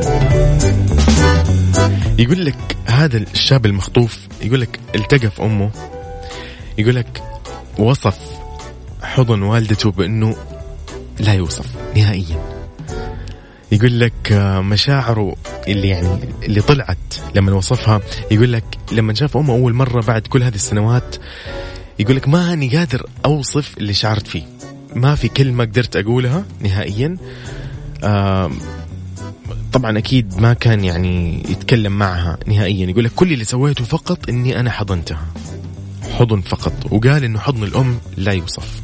يقول 2.19 2.45
لك 2.45 2.77
هذا 2.85 3.17
الشاب 3.17 3.65
المخطوف 3.65 4.27
يقول 4.41 4.61
لك 4.61 4.79
التقى 4.95 5.29
في 5.31 5.43
أمه. 5.43 5.71
يقول 6.77 6.95
لك 6.95 7.23
وصف 7.79 8.17
حضن 9.03 9.41
والدته 9.41 9.91
بأنه 9.91 10.35
لا 11.19 11.33
يوصف 11.33 11.65
نهائيا. 11.95 12.55
يقول 13.71 13.99
لك 13.99 14.31
آه، 14.31 14.61
مشاعره 14.61 15.35
اللي 15.67 15.87
يعني 15.87 16.19
اللي 16.43 16.61
طلعت 16.61 17.15
لما 17.35 17.53
وصفها. 17.53 18.01
يقول 18.31 18.53
لك 18.53 18.63
لما 18.91 19.13
شاف 19.13 19.37
أمه 19.37 19.53
أول 19.53 19.73
مرة 19.73 20.01
بعد 20.01 20.27
كل 20.27 20.43
هذه 20.43 20.55
السنوات 20.55 21.15
يقول 21.99 22.15
لك 22.15 22.27
ما 22.27 22.53
اني 22.53 22.77
قادر 22.77 23.05
أوصف 23.25 23.77
اللي 23.77 23.93
شعرت 23.93 24.27
فيه. 24.27 24.54
ما 24.95 25.15
في 25.15 25.27
كلمة 25.27 25.63
قدرت 25.63 25.95
أقولها 25.95 26.45
نهائيا. 26.59 27.17
طبعا 29.73 29.97
أكيد 29.97 30.41
ما 30.41 30.53
كان 30.53 30.83
يعني 30.83 31.43
يتكلم 31.49 31.91
معها 31.91 32.37
نهائيا. 32.47 32.89
يقول 32.89 33.03
لك 33.03 33.11
كل 33.15 33.33
اللي 33.33 33.43
سويته 33.43 33.83
فقط 33.83 34.29
إني 34.29 34.59
أنا 34.59 34.71
حضنتها. 34.71 35.25
حضن 36.11 36.41
فقط. 36.41 36.73
وقال 36.91 37.23
إنه 37.23 37.39
حضن 37.39 37.63
الأم 37.63 37.97
لا 38.17 38.31
يوصف. 38.31 38.81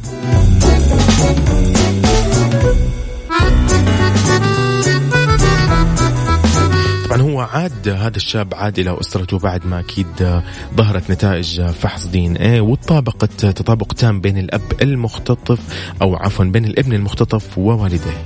طبعا 7.11 7.21
هو 7.21 7.41
عاد 7.41 7.89
هذا 7.89 8.17
الشاب 8.17 8.53
عاد 8.53 8.79
إلى 8.79 8.99
أسرته 9.01 9.39
بعد 9.39 9.65
ما 9.65 9.79
أكيد 9.79 10.41
ظهرت 10.75 11.11
نتائج 11.11 11.61
فحص 11.61 12.05
دي 12.05 12.25
إن 12.25 12.35
إيه 12.35 12.61
وطابقت 12.61 13.45
تطابق 13.45 13.93
تام 13.93 14.21
بين 14.21 14.37
الأب 14.37 14.61
المختطف 14.81 15.59
أو 16.01 16.15
عفوا 16.15 16.45
بين 16.45 16.65
الابن 16.65 16.93
المختطف 16.93 17.57
ووالديه. 17.57 18.23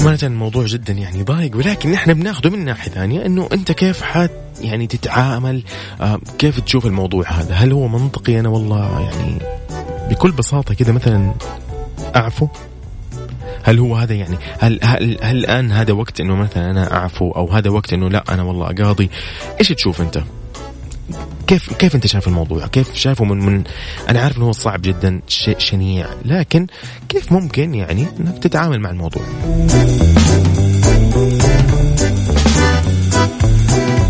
أمانة 0.00 0.18
الموضوع 0.22 0.66
جدا 0.66 0.92
يعني 0.92 1.22
ضايق 1.22 1.56
ولكن 1.56 1.90
نحن 1.90 2.14
بناخذه 2.14 2.50
من 2.50 2.64
ناحية 2.64 2.90
ثانية 2.90 3.26
إنه 3.26 3.48
أنت 3.52 3.72
كيف 3.72 4.02
حات 4.02 4.30
يعني 4.60 4.86
تتعامل؟ 4.86 5.62
آه 6.00 6.20
كيف 6.38 6.60
تشوف 6.60 6.86
الموضوع 6.86 7.32
هذا؟ 7.32 7.54
هل 7.54 7.72
هو 7.72 7.88
منطقي؟ 7.88 8.40
أنا 8.40 8.48
والله 8.48 9.00
يعني 9.00 9.38
بكل 10.10 10.32
بساطة 10.32 10.74
كذا 10.74 10.92
مثلا 10.92 11.34
أعفو؟ 12.16 12.48
هل 13.62 13.78
هو 13.78 13.96
هذا 13.96 14.14
يعني 14.14 14.38
هل 14.58 14.78
هل 14.82 15.18
هل 15.22 15.36
الآن 15.36 15.72
هذا 15.72 15.92
وقت 15.92 16.20
إنه 16.20 16.36
مثلا 16.36 16.70
أنا 16.70 16.96
أعفو 16.96 17.30
أو 17.30 17.50
هذا 17.50 17.70
وقت 17.70 17.92
إنه 17.92 18.10
لا 18.10 18.24
أنا 18.28 18.42
والله 18.42 18.70
أقاضي 18.70 19.10
إيش 19.60 19.68
تشوف 19.68 20.00
أنت؟ 20.00 20.22
كيف 21.46 21.72
كيف 21.72 21.94
أنت 21.94 22.06
شايف 22.06 22.28
الموضوع؟ 22.28 22.66
كيف 22.66 22.94
شايفه 22.94 23.24
من 23.24 23.38
من 23.38 23.64
أنا 24.08 24.20
عارف 24.20 24.36
إنه 24.36 24.46
هو 24.46 24.52
صعب 24.52 24.82
جدا 24.82 25.20
شيء 25.28 25.58
شنيع 25.58 26.06
لكن 26.24 26.66
كيف 27.08 27.32
ممكن 27.32 27.74
يعني 27.74 28.06
إنك 28.20 28.38
تتعامل 28.38 28.80
مع 28.80 28.90
الموضوع؟ 28.90 29.22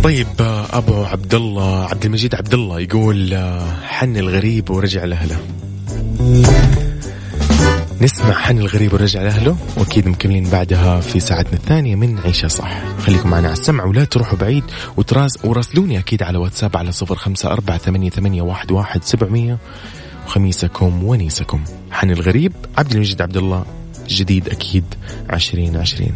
طيب 0.02 0.26
أبو 0.72 1.04
عبد 1.04 1.34
الله 1.34 1.84
عبد 1.84 2.04
المجيد 2.04 2.34
عبد 2.34 2.54
الله 2.54 2.80
يقول 2.80 3.34
حن 3.82 4.16
الغريب 4.16 4.70
ورجع 4.70 5.04
لأهله 5.04 5.38
نسمع 8.02 8.32
حن 8.32 8.58
الغريب 8.58 8.92
ورجع 8.92 9.22
لأهله 9.22 9.56
وأكيد 9.76 10.08
مكملين 10.08 10.50
بعدها 10.50 11.00
في 11.00 11.20
ساعتنا 11.20 11.52
الثانية 11.52 11.96
من 11.96 12.18
عيشة 12.18 12.48
صح. 12.48 12.82
خليكم 12.98 13.30
معنا 13.30 13.48
على 13.48 13.52
السمع 13.52 13.84
ولا 13.84 14.04
تروحوا 14.04 14.38
بعيد 14.38 14.64
وتراس 14.96 15.44
وراسلوني 15.44 15.98
أكيد 15.98 16.22
على 16.22 16.38
واتساب 16.38 16.76
على 16.76 16.92
صفر 16.92 17.16
خمسة 17.16 17.52
أربعة 17.52 17.78
ثمانية, 17.78 18.10
ثمانية 18.10 18.42
واحد, 18.42 18.72
واحد 18.72 19.04
سبعمية. 19.04 19.58
وخميسكم 20.26 21.04
ونيسكم. 21.04 21.64
حن 21.90 22.10
الغريب 22.10 22.52
عبد 22.78 22.92
المجيد 22.92 23.22
عبد 23.22 23.36
الله 23.36 23.64
جديد 24.08 24.48
أكيد 24.48 24.84
عشرين 25.30 25.76
عشرين. 25.76 26.14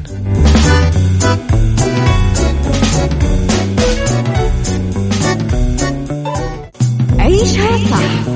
عيشها 7.18 7.76
صح. 7.91 8.36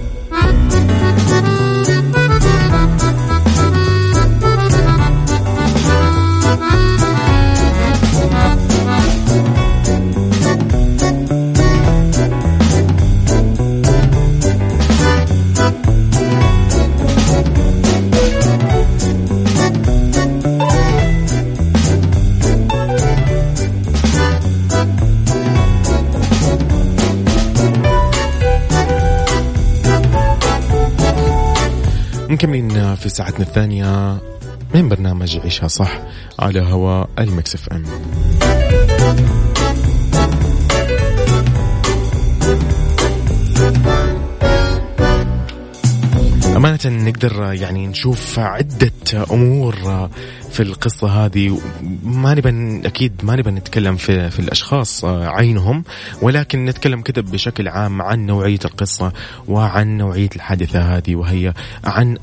ساعتنا 33.21 33.45
الثانية 33.45 34.17
من 34.73 34.89
برنامج 34.89 35.37
عيشها 35.37 35.67
صح 35.67 35.99
على 36.39 36.61
هواء 36.61 37.09
المكسف 37.19 37.69
ام. 37.69 37.85
نقدر 46.89 47.53
يعني 47.53 47.87
نشوف 47.87 48.39
عدة 48.39 48.91
أمور 49.31 49.75
في 50.51 50.63
القصة 50.63 51.25
هذه. 51.25 51.59
ما 52.03 52.33
نبى 52.33 52.87
أكيد 52.87 53.13
ما 53.23 53.35
نبى 53.35 53.51
نتكلم 53.51 53.95
في, 53.95 54.29
في 54.29 54.39
الأشخاص 54.39 55.05
عينهم 55.05 55.83
ولكن 56.21 56.65
نتكلم 56.65 57.01
كذا 57.01 57.21
بشكل 57.21 57.67
عام 57.67 58.01
عن 58.01 58.25
نوعية 58.25 58.59
القصة 58.65 59.11
وعن 59.47 59.97
نوعية 59.97 60.29
الحادثة 60.35 60.97
هذه 60.97 61.15
وهي 61.15 61.53
عن 61.83 62.17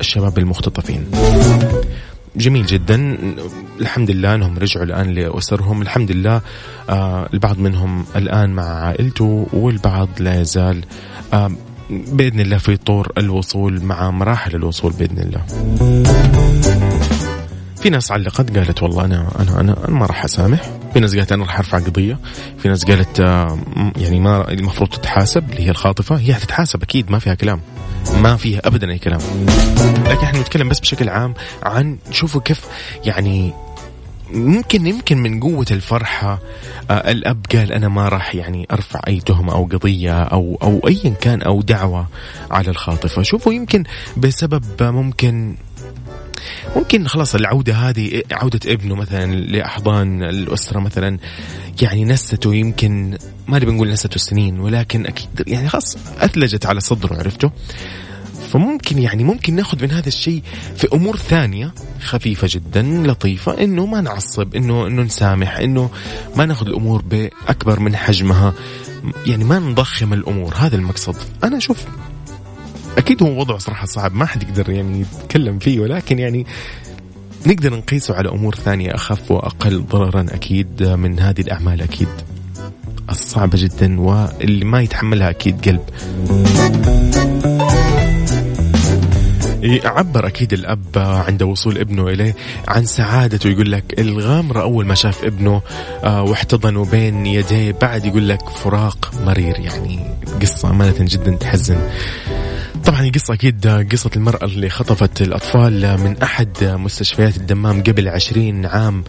الشباب 0.00 0.38
المختطفين. 0.38 1.10
جميل 2.36 2.66
جدا. 2.66 3.18
الحمد 3.80 4.10
لله 4.10 4.34
أنهم 4.34 4.58
رجعوا 4.58 4.84
الآن 4.84 5.14
لأسرهم. 5.14 5.82
الحمد 5.82 6.12
لله 6.12 6.40
آه 6.90 7.28
البعض 7.34 7.58
منهم 7.58 8.04
الآن 8.16 8.50
مع 8.50 8.64
عائلته 8.64 9.46
والبعض 9.52 10.08
لا 10.20 10.40
يزال 10.40 10.84
آه 11.32 11.50
بإذن 11.90 12.40
الله 12.40 12.58
في 12.58 12.76
طور 12.76 13.12
الوصول 13.18 13.82
مع 13.82 14.10
مراحل 14.10 14.54
الوصول 14.54 14.92
بإذن 14.92 15.18
الله. 15.18 15.42
في 17.82 17.90
ناس 17.90 18.12
علقت 18.12 18.56
قالت 18.58 18.82
والله 18.82 19.04
أنا 19.04 19.28
أنا 19.38 19.60
أنا, 19.60 19.76
أنا 19.88 19.90
ما 19.90 20.06
راح 20.06 20.24
أسامح، 20.24 20.60
في 20.92 21.00
ناس 21.00 21.16
قالت 21.16 21.32
أنا 21.32 21.44
راح 21.44 21.58
أرفع 21.58 21.78
قضية، 21.78 22.18
في 22.58 22.68
ناس 22.68 22.84
قالت 22.84 23.20
آه، 23.20 23.58
يعني 23.96 24.20
ما 24.20 24.50
المفروض 24.50 24.90
تتحاسب 24.90 25.50
اللي 25.50 25.62
هي 25.62 25.70
الخاطفة، 25.70 26.16
هي 26.16 26.34
حتتحاسب 26.34 26.82
أكيد 26.82 27.10
ما 27.10 27.18
فيها 27.18 27.34
كلام. 27.34 27.60
ما 28.16 28.36
فيها 28.36 28.60
ابدا 28.64 28.90
أي 28.90 28.98
كلام. 28.98 29.20
لكن 30.06 30.24
إحنا 30.24 30.40
نتكلم 30.40 30.68
بس 30.68 30.80
بشكل 30.80 31.08
عام 31.08 31.34
عن 31.62 31.98
شوفوا 32.10 32.40
كيف 32.40 32.60
يعني 33.04 33.52
ممكن 34.32 34.86
يمكن 34.86 35.18
من 35.18 35.40
قوة 35.40 35.66
الفرحة 35.70 36.38
آه 36.90 37.10
الأب 37.10 37.46
قال 37.52 37.72
أنا 37.72 37.88
ما 37.88 38.08
راح 38.08 38.34
يعني 38.34 38.66
أرفع 38.72 39.00
أي 39.08 39.20
تهمة 39.20 39.52
أو 39.52 39.64
قضية 39.64 40.22
أو 40.22 40.58
أو 40.62 40.80
أيا 40.88 41.14
كان 41.20 41.42
أو 41.42 41.62
دعوة 41.62 42.06
على 42.50 42.70
الخاطفة 42.70 43.22
شوفوا 43.22 43.52
يمكن 43.52 43.84
بسبب 44.16 44.64
ممكن 44.80 45.56
ممكن 46.76 47.08
خلاص 47.08 47.34
العودة 47.34 47.74
هذه 47.74 48.22
عودة 48.32 48.60
ابنه 48.66 48.94
مثلا 48.94 49.34
لأحضان 49.34 50.22
الأسرة 50.22 50.80
مثلا 50.80 51.18
يعني 51.82 52.04
نسته 52.04 52.54
يمكن 52.54 53.18
ما 53.48 53.58
نبي 53.58 53.72
نقول 53.72 53.90
نسته 53.90 54.18
سنين 54.18 54.60
ولكن 54.60 55.06
أكيد 55.06 55.28
يعني 55.46 55.68
خلاص 55.68 55.96
أثلجت 56.18 56.66
على 56.66 56.80
صدره 56.80 57.14
عرفته؟ 57.14 57.50
فممكن 58.52 58.98
يعني 58.98 59.24
ممكن 59.24 59.54
ناخذ 59.54 59.82
من 59.82 59.90
هذا 59.90 60.08
الشيء 60.08 60.42
في 60.76 60.88
أمور 60.92 61.16
ثانية 61.16 61.74
خفيفة 62.00 62.48
جدا 62.50 62.82
لطيفة 62.82 63.64
إنه 63.64 63.86
ما 63.86 64.00
نعصب 64.00 64.54
إنه 64.56 64.86
إنه 64.86 65.02
نسامح 65.02 65.58
إنه 65.58 65.90
ما 66.36 66.46
ناخذ 66.46 66.66
الأمور 66.66 67.02
بأكبر 67.02 67.80
من 67.80 67.96
حجمها. 67.96 68.54
يعني 69.26 69.44
ما 69.44 69.58
نضخم 69.58 70.12
الأمور 70.12 70.54
هذا 70.54 70.76
المقصد. 70.76 71.16
أنا 71.44 71.56
أشوف 71.56 71.84
أكيد 72.98 73.22
هو 73.22 73.40
وضع 73.40 73.58
صراحة 73.58 73.86
صعب 73.86 74.14
ما 74.14 74.26
حد 74.26 74.42
يقدر 74.42 74.70
يعني 74.70 75.00
يتكلم 75.00 75.58
فيه 75.58 75.80
ولكن 75.80 76.18
يعني 76.18 76.46
نقدر 77.46 77.76
نقيسه 77.76 78.14
على 78.14 78.28
أمور 78.28 78.54
ثانية 78.54 78.94
أخف 78.94 79.30
وأقل 79.30 79.84
ضررا 79.84 80.26
أكيد 80.30 80.82
من 80.82 81.20
هذه 81.20 81.40
الأعمال 81.40 81.82
أكيد. 81.82 82.08
الصعبة 83.10 83.58
جدا 83.58 84.00
واللي 84.00 84.64
ما 84.64 84.82
يتحملها 84.82 85.30
أكيد 85.30 85.68
قلب. 85.68 85.80
عبر 89.84 90.26
أكيد 90.26 90.52
الأب 90.52 90.98
عند 90.98 91.42
وصول 91.42 91.78
ابنه 91.78 92.08
إليه 92.08 92.36
عن 92.68 92.84
سعادته. 92.84 93.48
يقول 93.48 93.72
لك 93.72 94.00
الغامرة 94.00 94.60
أول 94.62 94.86
ما 94.86 94.94
شاف 94.94 95.24
ابنه 95.24 95.62
آه، 96.04 96.22
واحتضنوا 96.22 96.84
بين 96.84 97.26
يديه. 97.26 97.72
بعد 97.72 98.04
يقول 98.04 98.28
لك 98.28 98.48
فراق 98.48 99.10
مرير 99.26 99.58
يعني 99.58 100.00
قصة 100.42 100.70
أمانة 100.70 100.94
جدا 100.98 101.30
تحزن. 101.30 101.78
طبعا 102.84 103.00
القصة 103.00 103.34
أكيد 103.34 103.66
قصة 103.92 104.10
المرأة 104.16 104.44
اللي 104.44 104.70
خطفت 104.70 105.22
الأطفال 105.22 106.00
من 106.00 106.22
أحد 106.22 106.64
مستشفيات 106.64 107.36
الدمام 107.36 107.82
قبل 107.82 108.08
عشرين 108.08 108.66
عام. 108.66 109.04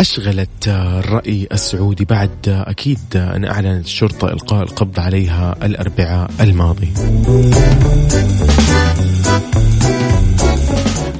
أشغلت 0.00 0.68
الرأي 0.68 1.48
السعودي 1.52 2.04
بعد 2.04 2.48
أكيد 2.48 2.98
أن 3.16 3.44
أعلنت 3.44 3.86
الشرطة 3.86 4.28
إلقاء 4.28 4.62
القبض 4.62 5.00
عليها 5.00 5.56
الأربعاء 5.62 6.30
الماضي. 6.40 6.92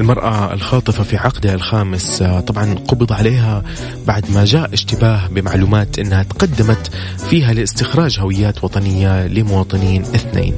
المرأة 0.00 0.54
الخاطفة 0.54 1.04
في 1.04 1.16
عقدها 1.16 1.54
الخامس 1.54 2.22
طبعا 2.22 2.74
قبض 2.74 3.12
عليها 3.12 3.62
بعد 4.06 4.30
ما 4.30 4.44
جاء 4.44 4.74
اشتباه 4.74 5.28
بمعلومات 5.28 5.98
إنها 5.98 6.22
تقدمت 6.22 6.90
فيها 7.30 7.52
لاستخراج 7.52 8.20
هويات 8.20 8.64
وطنية 8.64 9.26
لمواطنين 9.26 10.02
اثنين. 10.02 10.54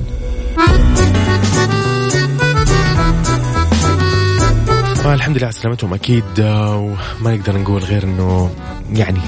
الحمد 5.05 5.37
لله 5.37 5.47
على 5.47 5.53
سلامتهم 5.53 5.95
أكيد 5.95 6.25
وما 6.39 7.35
نقدر 7.37 7.59
نقول 7.59 7.83
غير 7.83 8.05
إنه 8.05 8.51
يعني 8.93 9.21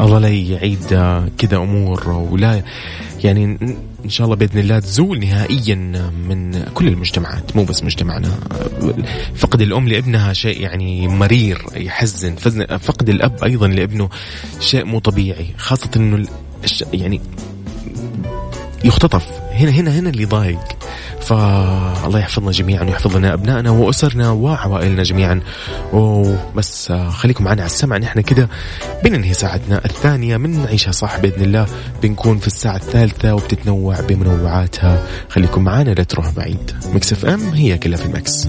الله 0.00 0.18
لا 0.18 0.28
يعيد 0.28 0.84
كذا 1.38 1.56
أمور 1.56 2.08
ولا 2.10 2.62
يعني 3.24 3.44
إن 4.04 4.08
شاء 4.08 4.24
الله 4.24 4.36
بإذن 4.36 4.58
الله 4.58 4.78
تزول 4.78 5.20
نهائيا 5.20 5.74
من 6.28 6.64
كل 6.74 6.88
المجتمعات 6.88 7.56
مو 7.56 7.64
بس 7.64 7.84
مجتمعنا. 7.84 8.28
فقد 9.34 9.60
الأم 9.60 9.88
لابنها 9.88 10.32
شيء 10.32 10.60
يعني 10.60 11.08
مرير 11.08 11.66
يحزن. 11.76 12.34
فقد 12.78 13.08
الأب 13.08 13.44
أيضا 13.44 13.68
لابنه 13.68 14.08
شيء 14.60 14.84
مو 14.84 14.98
طبيعي 14.98 15.46
خاصة 15.56 15.90
إنه 15.96 16.26
يعني 16.92 17.20
يختطف. 18.84 19.47
هنا 19.58 19.70
هنا 19.70 19.98
هنا 19.98 20.10
اللي 20.10 20.24
ضايق. 20.24 20.60
فالله 21.20 22.18
يحفظنا 22.18 22.50
جميعا 22.50 22.84
ويحفظ 22.84 23.16
لنا 23.16 23.34
أبنائنا 23.34 23.70
وأسرنا 23.70 24.30
وعوائلنا 24.30 25.02
جميعا. 25.02 25.40
وبس 25.92 26.92
خليكم 26.92 27.44
معنا 27.44 27.62
على 27.62 27.70
السمع. 27.70 27.98
نحن 27.98 28.20
كده 28.20 28.48
بننهي 29.04 29.34
ساعتنا 29.34 29.84
الثانية 29.84 30.36
من 30.36 30.62
نعيشها 30.62 30.92
صح 30.92 31.18
بإذن 31.18 31.42
الله. 31.42 31.66
بنكون 32.02 32.38
في 32.38 32.46
الساعة 32.46 32.76
الثالثة 32.76 33.34
وبتتنوع 33.34 34.00
بمنوعاتها. 34.00 35.06
خليكم 35.28 35.64
معنا 35.64 35.90
لا 35.90 36.02
تروح 36.02 36.30
بعيد. 36.30 36.72
مكس 36.94 37.12
إف 37.12 37.24
إم 37.24 37.48
هي 37.48 37.78
كلها 37.78 37.98
في 37.98 38.06
المكس 38.06 38.48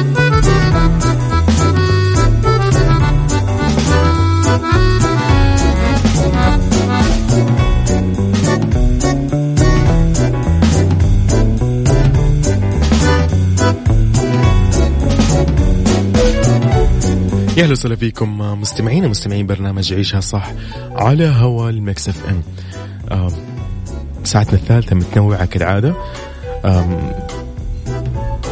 أهلا 17.61 17.71
وسهلا 17.71 17.95
فيكم 17.95 18.37
مستمعين 18.61 19.05
ومستمعين 19.05 19.47
برنامج 19.47 19.93
عيشها 19.93 20.19
صح 20.19 20.51
على 20.91 21.27
هوا 21.27 21.69
ال 21.69 22.09
Mix 22.09 22.25
FM. 22.25 22.41
ساعتنا 24.23 24.53
الثالثة 24.53 24.95
متنوعة 24.95 25.45
كالعادة. 25.45 25.95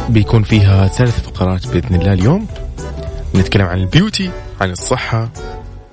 بيكون 0.08 0.42
فيها 0.42 0.88
ثلاث 0.88 1.20
فقرات 1.20 1.66
بإذن 1.66 1.94
الله 1.94 2.12
اليوم. 2.12 2.46
نتكلم 3.34 3.66
عن 3.66 3.78
ال 3.78 3.85
beauty 3.85 4.30
عن 4.60 4.70
الصحة 4.70 5.30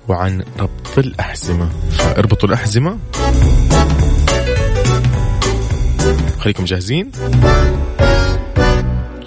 وعن 0.08 0.44
ربط 0.60 0.98
الأحزمة. 0.98 1.70
فاربطوا 1.90 2.50
الأحزمة. 2.50 2.98
خليكم 6.40 6.64
جاهزين. 6.64 7.12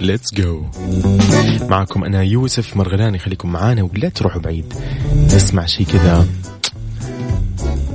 ليتس 0.01 0.35
جو 0.35 0.65
معكم 1.69 2.05
أنا 2.05 2.23
يوسف 2.23 2.77
مرغلاني 2.77 3.19
خليكم 3.19 3.53
معانا 3.53 3.83
ولا 3.83 4.09
تروحوا 4.09 4.41
بعيد. 4.41 4.75
نسمع 5.35 5.67
شيء 5.67 5.87
كذا. 5.87 6.27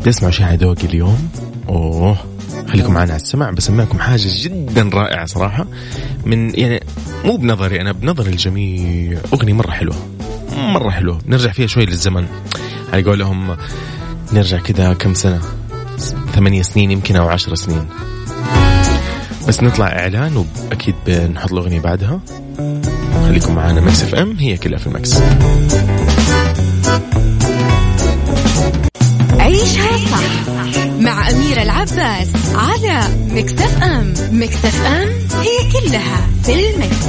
تسمعوا 0.03 0.31
شيء 0.31 0.45
على 0.45 0.75
اليوم. 0.83 1.29
أوه 1.69 2.17
خليكم 2.67 2.93
معنا 2.93 3.13
على 3.13 3.21
السمع 3.21 3.51
بسمعكم 3.51 3.99
حاجة 3.99 4.27
جدا 4.41 4.89
رائعة 4.93 5.25
صراحة. 5.25 5.65
من 6.25 6.59
يعني 6.59 6.83
مو 7.25 7.37
بنظري 7.37 7.81
أنا 7.81 7.91
بنظر 7.91 8.27
الجميع 8.27 9.19
أغنية 9.33 9.53
مرة 9.53 9.71
حلوة 9.71 9.95
مرة 10.57 10.89
حلوة. 10.89 11.19
نرجع 11.27 11.51
فيها 11.51 11.67
شوي 11.67 11.85
للزمن. 11.85 12.27
على 12.93 13.03
قولهم 13.03 13.57
نرجع 14.33 14.57
كذا 14.57 14.93
كم 14.93 15.13
سنة؟ 15.13 15.41
ثمانية 16.33 16.61
سنين 16.61 16.91
يمكن 16.91 17.15
أو 17.15 17.27
عشر 17.27 17.55
سنين. 17.55 17.85
بس 19.47 19.63
نطلع 19.63 19.87
إعلان 19.87 20.37
وأكيد 20.37 20.95
بنحط 21.07 21.51
الاغنيه 21.51 21.79
بعدها. 21.79 22.19
خليكم 23.27 23.55
معنا 23.55 23.81
Mix 23.81 24.03
FM 24.03 24.37
هي 24.39 24.57
كلها 24.57 24.79
في 24.79 24.87
ال 24.87 24.94
mix 24.94 25.13
عيشها 29.39 29.97
صح 29.97 30.49
مع 30.99 31.29
أميرة 31.29 31.61
العباس 31.61 32.27
على 32.55 33.03
Mix 33.29 33.83
FM. 33.83 34.13
Mix 34.31 34.85
FM 34.85 35.09
هي 35.41 35.71
كلها 35.71 36.27
في 36.43 36.53
ال 36.69 36.77
mix. 36.77 37.05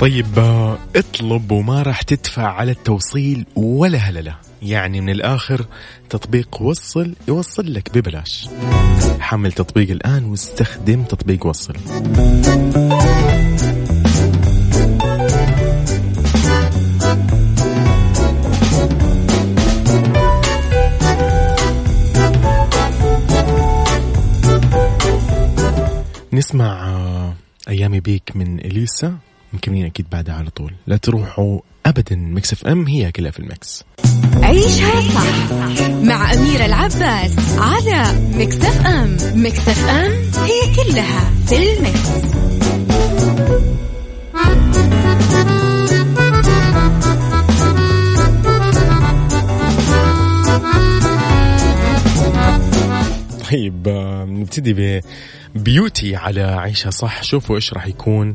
طيب 0.00 0.38
آه، 0.38 0.78
اطلب 0.96 1.52
وما 1.52 1.82
راح 1.82 2.02
تدفع 2.02 2.46
على 2.46 2.72
التوصيل 2.72 3.46
ولا 3.56 3.98
هللة. 3.98 4.36
يعني 4.62 5.00
من 5.00 5.10
الآخر 5.10 5.66
تطبيق 6.10 6.62
وصل 6.62 7.14
يوصل 7.28 7.74
لك 7.74 7.98
ببلاش. 7.98 8.48
حمل 9.20 9.52
تطبيق 9.52 9.90
الآن 9.90 10.24
واستخدم 10.24 11.02
تطبيق 11.02 11.46
وصل. 11.46 11.74
نسمع 26.32 26.88
آه، 26.88 27.34
أيامي 27.68 28.00
بيك 28.00 28.36
من 28.36 28.60
إليسا. 28.60 29.27
مكملين 29.52 29.86
أكيد 29.86 30.06
بعدها 30.12 30.34
على 30.34 30.50
طول. 30.50 30.74
لا 30.86 30.96
تروحوا 30.96 31.60
ابدا. 31.86 32.16
Mix 32.16 32.52
FM 32.52 32.86
هي 32.86 33.12
كلها 33.12 33.30
في 33.30 33.38
ال 33.38 33.49
mix 33.49 33.84
عيشها 34.42 35.00
صح 35.00 35.52
مع 36.02 36.32
أميرة 36.34 36.66
العباس 36.66 37.58
على 37.58 38.20
Mix 38.34 38.86
FM. 38.86 39.16
Mix 39.34 39.88
FM 39.88 40.12
هي 40.44 40.74
كلها 40.76 41.30
في 41.46 41.72
ال 41.72 41.79
mix. 41.79 42.08
طيب 53.50 53.88
آه، 53.88 54.24
نبتدي 54.24 55.02
ب 55.54 55.63
beauty 55.63 56.16
على 56.16 56.42
عيشها 56.42 56.90
صح. 56.90 57.22
شوفوا 57.22 57.56
إيش 57.56 57.74
راح 57.74 57.86
يكون. 57.86 58.34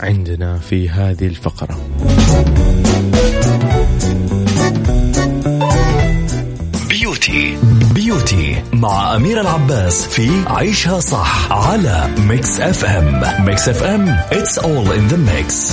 عندنا 0.00 0.58
في 0.58 0.90
هذه 0.90 1.26
الفقرة. 1.26 1.78
beauty 6.88 7.58
beauty 7.94 8.62
مع 8.72 9.16
أميرة 9.16 9.40
العباس 9.40 10.06
في 10.06 10.30
عيشها 10.46 11.00
صح 11.00 11.52
على 11.52 12.10
Mix 12.18 12.60
FM 12.60 13.44
Mix 13.44 13.68
FM 13.68 14.20
it's 14.30 14.58
all 14.58 14.92
in 14.92 15.12
the 15.12 15.18
mix. 15.30 15.72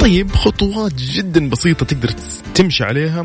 طيب 0.00 0.32
خطوات 0.32 0.94
جدا 0.94 1.48
بسيطة 1.48 1.86
تقدر 1.86 2.14
تمشي 2.54 2.84
عليها. 2.84 3.24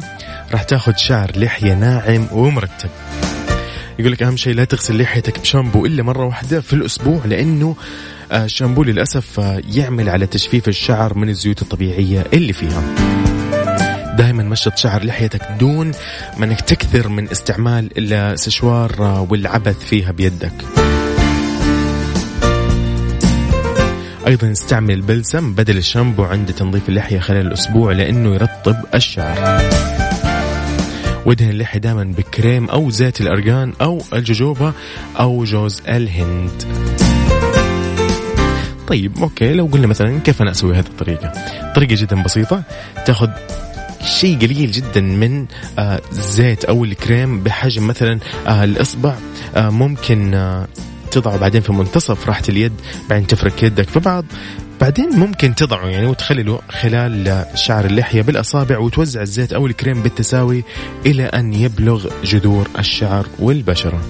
راح 0.52 0.64
تاخذ 0.64 0.96
شعر 0.96 1.32
لحية 1.36 1.74
ناعم 1.74 2.28
ومرتب. 2.32 2.90
يقول 4.00 4.12
لك 4.12 4.24
أهم 4.24 4.38
شيء 4.38 4.54
لا 4.54 4.66
تغسل 4.66 5.02
لحيتك 5.02 5.40
بشامبو 5.40 5.86
إلا 5.86 6.04
مرة 6.04 6.26
واحدة 6.26 6.62
في 6.62 6.74
الأسبوع 6.74 7.22
لأنه 7.26 7.76
آه، 8.32 8.46
الشامبو 8.46 8.84
للأسف 8.84 9.40
آه، 9.40 9.62
يعمل 9.74 10.10
على 10.10 10.26
تجفيف 10.26 10.68
الشعر 10.68 11.18
من 11.18 11.30
الزيوت 11.30 11.62
الطبيعية 11.62 12.24
اللي 12.34 12.54
فيها. 12.54 12.84
دائما 14.18 14.44
مشط 14.44 14.78
شعر 14.78 15.04
لحيتك 15.04 15.42
دون 15.60 15.92
ما 16.38 16.46
إنك 16.46 16.62
تكثر 16.62 17.08
من 17.08 17.30
استعمال 17.30 18.14
السشوار 18.14 18.96
آه، 19.00 19.28
والعبث 19.30 19.80
فيها 19.86 20.12
بيدك. 20.12 20.54
أيضا 24.28 24.52
استعمل 24.52 24.94
البلسم 24.94 25.54
بدل 25.54 25.78
الشامبو 25.78 26.24
عند 26.24 26.54
تنظيف 26.54 26.90
اللحية 26.90 27.20
خلال 27.20 27.48
الأسبوع 27.48 27.92
لأنه 27.92 28.34
يرطب 28.34 28.76
الشعر. 28.96 29.77
وادهن 31.28 31.50
اللحية 31.50 31.80
دائما 31.80 32.04
بكريم 32.04 32.70
أو 32.70 32.90
زيت 32.90 33.22
الأرجان 33.22 33.74
أو 33.82 34.02
الجوجوبا 34.14 34.74
أو 35.20 35.44
جوز 35.44 35.82
الهند. 35.88 36.64
طيب 38.88 39.18
أوكي 39.18 39.54
لو 39.54 39.66
قلنا 39.66 39.88
مثلا 39.88 40.20
كيف 40.20 40.42
أنا 40.42 40.52
أسوي 40.52 40.76
هذه 40.76 40.86
الطريقة؟ 40.86 41.34
طريقة 41.76 41.96
جدا 41.96 42.24
بسيطة 42.24 42.64
تأخذ 43.06 43.30
شيء 44.04 44.38
قليل 44.38 44.72
جدا 44.72 45.02
من 45.02 45.46
آه 45.80 46.02
زيت 46.12 46.66
أو 46.66 46.84
الكريم 46.84 47.44
بحجم 47.44 47.88
مثلا 47.88 48.20
آه 48.48 48.64
الإصبع 48.64 49.16
آه 49.56 49.70
ممكن 49.70 50.34
آه 50.34 50.68
تضعه 51.12 51.38
بعدين 51.38 51.62
في 51.62 51.72
منتصف 51.74 52.28
راحة 52.28 52.44
اليد 52.50 52.74
بعدين 53.10 53.28
تفرك 53.28 53.64
يدك 53.64 53.90
في 53.90 54.00
بعض. 54.00 54.26
بعدين 54.82 55.10
ممكن 55.10 55.56
تضعه 55.56 55.88
يعني 55.88 56.06
وتخلله 56.06 56.60
خلال 56.70 57.46
شعر 57.56 57.86
اللحية 57.86 58.22
بالأصابع 58.22 58.78
وتوزع 58.78 59.22
الزيت 59.22 59.54
أو 59.54 59.66
الكريم 59.66 60.04
بالتساوي 60.04 60.64
إلى 61.06 61.24
أن 61.26 61.54
يبلغ 61.54 62.08
جذور 62.24 62.68
الشعر 62.80 63.28
والبشرة. 63.40 64.02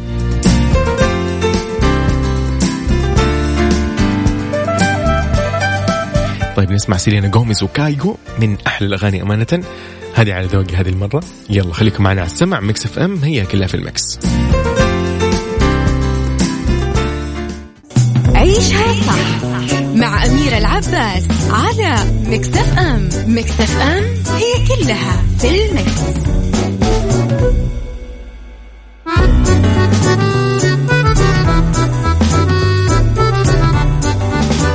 طيب 6.56 6.72
نسمع 6.72 6.98
سيلينا 6.98 7.28
جوميز 7.28 7.64
وكايجو 7.64 8.16
من 8.40 8.58
أحلى 8.68 8.88
الأغاني 8.88 9.22
أمانة. 9.22 9.64
هذه 10.16 10.34
على 10.34 10.46
ذوقي 10.48 10.76
هذه 10.76 10.90
المرة. 10.90 11.24
يلا 11.50 11.74
خليكم 11.74 12.04
معنا 12.04 12.22
على 12.22 12.30
السمع. 12.32 12.60
Mix 12.60 12.86
FM 12.86 13.18
هي 13.24 13.46
كلها 13.46 13.68
في 13.68 13.74
ال 13.74 13.85
mix 13.85 14.20
عيشها 18.36 18.94
صح. 18.94 19.77
مع 20.00 20.26
أميرة 20.26 20.58
العباس 20.58 21.28
على 21.50 21.96
Mix 22.28 22.78
FM 22.80 23.10
Mix 23.28 23.78
FM 23.82 24.04
هي 24.36 24.68
كلها 24.68 25.24
في 25.40 25.66
ال 25.66 25.73
mix. 25.73 26.02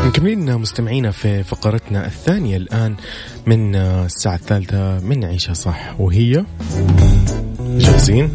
مكملين 0.06 0.58
مستمعينا 0.58 1.10
في 1.10 1.42
فقرتنا 1.42 2.06
الثانية 2.06 2.56
الآن 2.56 2.96
من 3.46 3.76
الساعة 3.76 4.34
الثالثة 4.34 5.00
من 5.00 5.24
عيشها 5.24 5.54
صح 5.54 6.00
وهي 6.00 6.44
جاهزين؟ 7.60 8.30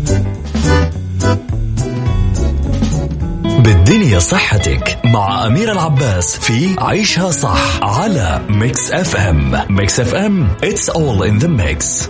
بالدنيا 3.68 4.20
صحتك 4.20 5.00
مع 5.06 5.48
أميرة 5.48 5.72
العباس 5.72 6.40
في 6.40 6.76
عيشها 6.80 7.32
صح 7.32 7.80
على 7.84 8.42
Mix 8.50 8.92
FM 8.92 9.66
Mix 9.70 10.00
FM 10.00 10.48
it's 10.64 10.90
all 10.90 11.24
in 11.30 11.44
the 11.44 11.48
mix. 11.48 12.10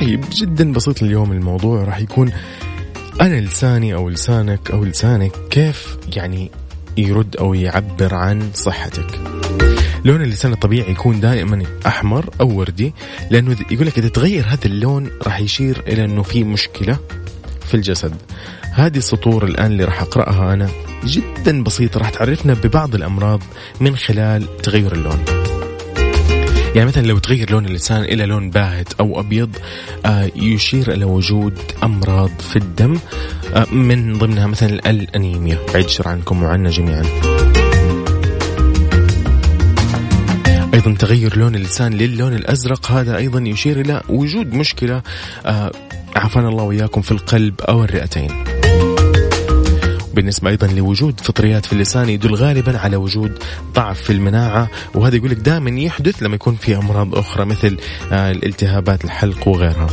طيب 0.00 0.24
جدا 0.32 0.72
بسيط 0.72 1.02
اليوم 1.02 1.32
الموضوع 1.32 1.84
راح 1.84 1.98
يكون 1.98 2.32
أنا 3.20 3.40
لساني 3.40 3.94
أو 3.94 4.08
لسانك 4.08 4.70
أو 4.70 4.84
لسانك 4.84 5.32
كيف 5.50 5.96
يعني 6.16 6.50
يرد 6.96 7.36
أو 7.36 7.54
يعبر 7.54 8.14
عن 8.14 8.50
صحتك؟ 8.54 9.20
لون 10.04 10.22
اللسان 10.22 10.52
الطبيعي 10.52 10.90
يكون 10.90 11.20
دائما 11.20 11.62
أحمر 11.86 12.30
أو 12.40 12.58
وردي 12.58 12.94
لأنه 13.30 13.56
يقول 13.70 13.86
لك 13.86 13.98
إذا 13.98 14.08
تغير 14.08 14.44
هذا 14.46 14.66
اللون 14.66 15.10
راح 15.26 15.40
يشير 15.40 15.82
إلى 15.86 16.04
إنه 16.04 16.22
في 16.22 16.44
مشكلة. 16.44 16.98
في 17.72 17.78
الجسد. 17.78 18.14
هذه 18.72 18.96
السطور 18.96 19.44
الآن 19.44 19.72
اللي 19.72 19.84
راح 19.84 20.02
أقرأها 20.02 20.54
أنا 20.54 20.68
جدا 21.04 21.62
بسيطة 21.62 21.98
راح 22.00 22.10
تعرفنا 22.10 22.54
ببعض 22.54 22.94
الأمراض 22.94 23.42
من 23.80 23.96
خلال 23.96 24.56
تغير 24.56 24.92
اللون. 24.92 25.24
يعني 26.74 26.86
مثلا 26.86 27.06
لو 27.06 27.18
تغير 27.18 27.50
لون 27.50 27.66
اللسان 27.66 28.02
إلى 28.04 28.26
لون 28.26 28.50
باهت 28.50 28.92
أو 29.00 29.20
أبيض 29.20 29.56
آه 30.06 30.30
يشير 30.36 30.92
إلى 30.92 31.04
وجود 31.04 31.58
أمراض 31.82 32.30
في 32.40 32.56
الدم 32.56 32.98
آه 33.54 33.66
من 33.74 34.18
ضمنها 34.18 34.46
مثلا 34.46 34.90
الأنيميا. 34.90 35.58
بعيد 35.74 35.88
شر 35.88 36.08
عنكم 36.08 36.42
وعنا 36.42 36.70
جميعا. 36.70 37.31
أيضا 40.86 40.98
تغير 40.98 41.38
لون 41.38 41.54
اللسان 41.54 41.92
للون 41.92 42.34
الأزرق. 42.34 42.90
هذا 42.90 43.16
أيضا 43.16 43.40
يشير 43.40 43.80
إلى 43.80 44.02
وجود 44.08 44.54
مشكلة 44.54 45.02
آه 45.46 45.72
عافانا 46.16 46.48
الله 46.48 46.62
وإياكم 46.62 47.00
في 47.00 47.12
القلب 47.12 47.60
أو 47.60 47.84
الرئتين. 47.84 48.44
بالنسبة 50.14 50.50
أيضا 50.50 50.66
لوجود 50.66 51.20
فطريات 51.20 51.66
في 51.66 51.72
اللسان 51.72 52.08
يدل 52.08 52.34
غالبا 52.34 52.78
على 52.78 52.96
وجود 52.96 53.38
ضعف 53.74 54.00
في 54.02 54.12
المناعة 54.12 54.70
وهذا 54.94 55.16
يقول 55.16 55.30
لك 55.30 55.36
دائما 55.36 55.80
يحدث 55.80 56.22
لما 56.22 56.34
يكون 56.34 56.56
في 56.56 56.76
أمراض 56.76 57.14
أخرى 57.14 57.44
مثل 57.44 57.76
آه، 58.12 58.30
الالتهابات 58.30 59.04
الحلق 59.04 59.48
وغيرها. 59.48 59.86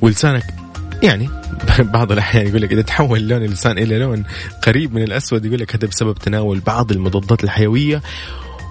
ولسانك 0.00 0.44
يعني 1.02 1.28
بعض 1.94 2.12
الأحيان 2.12 2.46
يقول 2.46 2.62
لك 2.62 2.72
إذا 2.72 2.82
تحول 2.82 3.28
لون 3.28 3.42
اللسان 3.42 3.78
إلى 3.78 3.98
لون 3.98 4.24
قريب 4.62 4.94
من 4.94 5.02
الأسود 5.02 5.44
يقول 5.44 5.60
لك 5.60 5.76
هذا 5.76 5.86
بسبب 5.86 6.14
تناول 6.14 6.60
بعض 6.60 6.92
المضادات 6.92 7.44
الحيوية 7.44 8.02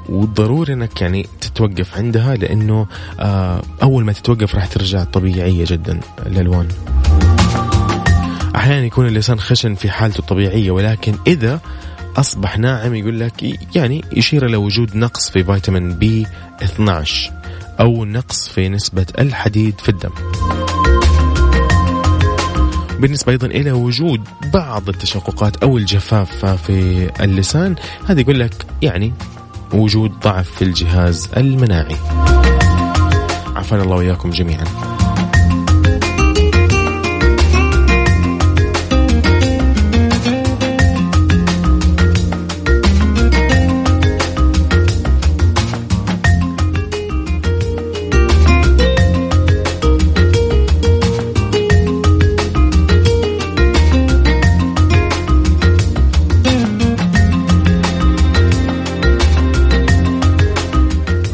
وضروري 0.10 0.74
إنك 0.74 1.02
يعني 1.02 1.28
تتوقف 1.42 1.98
عندها 1.98 2.36
لأنه 2.36 2.88
آه، 3.20 3.62
أول 3.84 4.04
ما 4.06 4.12
تتوقف 4.12 4.56
راح 4.56 4.66
ترجع 4.66 5.04
طبيعية 5.04 5.66
جدا 5.68 6.00
الالوان. 6.26 6.68
أحيانا 8.56 8.86
يكون 8.86 9.08
اللسان 9.08 9.40
خشن 9.40 9.76
في 9.76 9.90
حالته 9.90 10.20
الطبيعية 10.20 10.72
ولكن 10.72 11.16
إذا 11.28 11.60
أصبح 12.18 12.58
ناعم 12.58 12.96
يقول 12.96 13.20
لك 13.20 13.44
يعني 13.76 14.04
يشير 14.14 14.46
إلى 14.46 14.58
وجود 14.58 14.96
نقص 14.96 15.30
في 15.30 15.44
فيتامين 15.44 15.94
بي 15.94 16.28
12 16.64 17.32
أو 17.80 18.06
نقص 18.06 18.48
في 18.48 18.70
نسبة 18.70 19.06
الحديد 19.20 19.80
في 19.80 19.90
الدم. 19.90 20.12
بالنسبة 23.00 23.32
أيضا 23.32 23.48
إلى 23.48 23.72
وجود 23.72 24.22
بعض 24.54 24.90
التشققات 24.90 25.64
أو 25.64 25.78
الجفاف 25.78 26.46
في 26.46 27.10
اللسان 27.24 27.76
هذا 28.08 28.22
يقول 28.22 28.40
لك 28.40 28.66
يعني 28.82 29.14
وجود 29.76 30.20
ضعف 30.20 30.52
في 30.52 30.62
الجهاز 30.62 31.30
المناعي. 31.38 31.96
عافانا 33.56 33.84
الله 33.84 33.96
وإياكم 33.96 34.30
جميعا. 34.30 34.95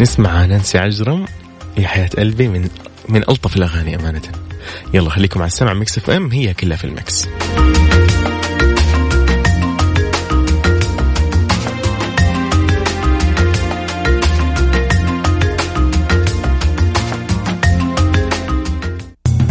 نسمع 0.02 0.46
نانسي 0.46 0.78
عجرم. 0.78 1.26
يا 1.78 1.88
حياة 1.88 2.10
قلبي 2.18 2.48
من 2.48 2.70
من 3.10 3.22
ألطف 3.30 3.58
الأغاني 3.58 3.96
أمانة. 3.96 4.22
يلا 4.94 5.10
خليكم 5.10 5.40
على 5.40 5.48
السمع. 5.48 5.74
Mix 5.74 5.98
FM 5.98 6.32
هي 6.32 6.54
كلها 6.54 6.78
في 6.78 6.84
ال 6.84 6.95
mix 6.95 7.28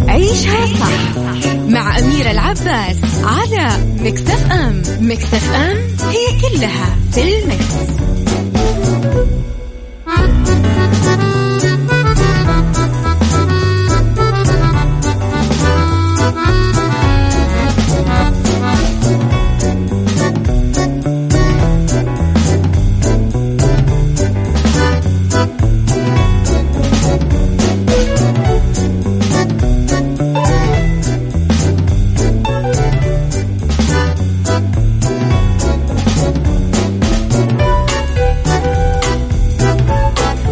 عيشها 0.09 0.67
صح 0.67 1.23
مع 1.69 1.99
أميرة 1.99 2.31
العباس 2.31 2.97
على 3.25 3.85
Mix 4.01 4.53
FM. 4.53 4.83
Mix 5.01 5.53
FM 5.53 5.77
هي 6.09 6.41
كلها 6.41 6.97
في 7.13 7.39
المكس. 7.39 8.20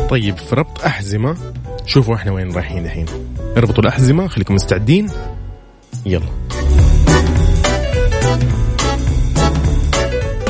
طيب 0.08 0.38
في 0.38 0.54
ربط 0.54 0.84
أحزمة. 0.84 1.36
شوفوا 1.86 2.14
إحنا 2.14 2.32
وين 2.32 2.52
رايحين 2.52 2.84
الحين. 2.84 3.06
اربطوا 3.56 3.82
الأحزمة 3.82 4.28
خليكم 4.28 4.54
مستعدين. 4.54 5.10
يلا. 6.06 6.26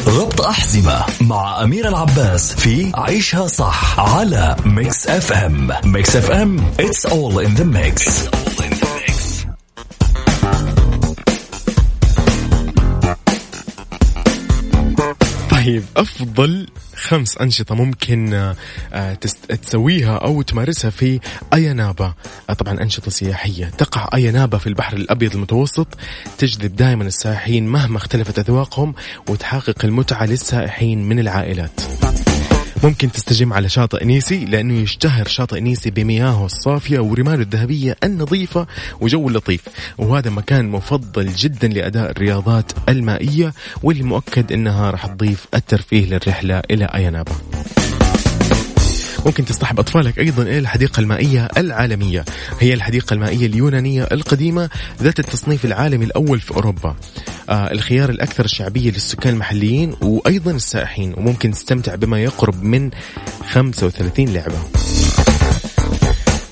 ربط 0.07 0.41
أحزمة 0.41 1.05
مع 1.21 1.63
أميرة 1.63 1.89
العباس 1.89 2.55
في 2.55 2.93
عيشها 2.95 3.47
صح 3.47 4.01
على 4.01 4.57
Mix 4.65 5.07
FM 5.07 5.71
Mix 5.85 6.17
FM 6.17 6.59
it's 6.81 7.11
all 7.11 7.47
in 7.47 7.61
the 7.61 7.65
mix. 7.65 8.29
طيب 15.65 15.85
أفضل 15.97 16.67
خمس 16.95 17.39
أنشطة 17.39 17.75
ممكن 17.75 18.35
آه، 18.93 19.15
تسويها 19.63 20.17
أو 20.17 20.43
تمارسها 20.43 20.91
في 20.91 21.21
أيانابا. 21.55 22.15
آه، 22.51 22.53
طبعا 22.53 22.83
أنشطة 22.83 23.11
سياحية. 23.11 23.67
تقع 23.67 24.09
أيانابا 24.15 24.59
في 24.59 24.67
البحر 24.67 24.97
الأبيض 24.97 25.35
المتوسط. 25.35 25.87
تجذب 26.39 26.77
دائما 26.77 27.05
السائحين 27.05 27.67
مهما 27.67 27.97
اختلفت 27.97 28.39
أذواقهم 28.39 28.95
وتحقق 29.29 29.85
المتعة 29.85 30.27
للسائحين 30.27 31.09
من 31.09 31.19
العائلات. 31.19 31.81
ممكن 32.85 33.13
تستجم 33.13 33.53
على 33.53 33.69
شاطئ 33.69 34.05
نيسي 34.05 34.45
لأنه 34.45 34.75
يشتهر 34.75 35.29
شاطئ 35.29 35.61
نيسي 35.61 35.91
بمياهه 35.91 36.47
الصافية 36.47 36.99
ورماله 36.99 37.43
الذهبية 37.43 37.97
النظيفة 38.05 38.67
وجو 39.01 39.29
لطيف. 39.31 39.61
وهذا 39.99 40.31
مكان 40.31 40.69
مفضل 40.69 41.27
جدا 41.27 41.69
لأداء 41.69 42.11
الرياضات 42.11 42.73
المائية 42.89 43.53
واللي 43.83 44.03
مؤكد 44.03 44.53
أنها 44.53 44.91
راح 44.91 45.07
تضيف 45.07 45.47
الترفيه 45.55 46.07
للرحلة 46.07 46.63
إلى 46.71 46.85
أينابا. 46.85 47.33
ممكن 49.27 49.45
تصطحب 49.45 49.79
أطفالك 49.79 50.19
أيضا 50.19 50.43
إلى 50.43 50.59
الحديقة 50.59 51.01
المائية 51.01 51.49
العالمية 51.57 52.25
هي 52.61 52.75
الحديقة 52.75 53.15
المائية 53.15 53.47
اليونانية 53.47 54.09
القديمة 54.13 54.71
ذات 55.03 55.19
التصنيف 55.19 55.65
العالمي 55.65 56.05
الأول 56.05 56.41
في 56.41 56.55
أوروبا 56.55 56.97
آه 57.49 57.73
الخيار 57.73 58.11
الأكثر 58.11 58.47
شعبية 58.47 58.91
للسكان 58.91 59.35
المحليين 59.35 59.95
وأيضا 60.01 60.51
السائحين 60.51 61.15
وممكن 61.17 61.51
تستمتع 61.51 61.95
بما 61.95 62.23
يقرب 62.23 62.63
من 62.63 62.91
35 63.51 64.29
لعبة 64.29 64.59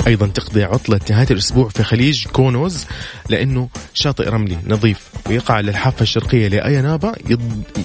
أيضا 0.07 0.27
تقضي 0.27 0.65
عطلة 0.65 1.01
نهاية 1.11 1.27
الأسبوع 1.31 1.69
في 1.69 1.83
خليج 1.83 2.27
كونوز 2.27 2.87
لأنه 3.29 3.69
شاطئ 3.95 4.29
رملي 4.29 4.57
نظيف 4.67 5.09
ويقع 5.29 5.55
على 5.55 5.71
الحافه 5.71 6.03
الشرقيه 6.03 6.49
لايانابا. 6.49 7.13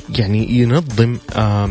يعني 0.09 0.51
ينظم 0.59 1.17
آه، 1.35 1.69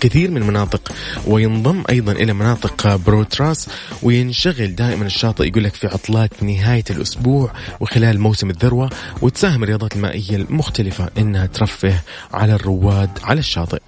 كثير 0.00 0.30
من 0.30 0.36
المناطق 0.36 0.92
وينضم 1.26 1.82
أيضا 1.90 2.12
إلى 2.12 2.32
مناطق 2.32 2.86
آه، 2.86 2.96
بروتراس 2.96 3.68
وينشغل 4.02 4.74
دائما 4.74 5.06
الشاطئ 5.06 5.48
يقول 5.48 5.64
لك 5.64 5.74
في 5.74 5.86
عطلات 5.86 6.42
نهاية 6.42 6.84
الأسبوع 6.90 7.52
وخلال 7.80 8.20
موسم 8.20 8.50
الذروة 8.50 8.90
وتساهم 9.22 9.62
الرياضات 9.62 9.96
المائية 9.96 10.36
المختلفة 10.36 11.10
إنها 11.18 11.46
ترفه 11.46 12.00
على 12.32 12.54
الرواد 12.54 13.10
على 13.22 13.40
الشاطئ. 13.40 13.80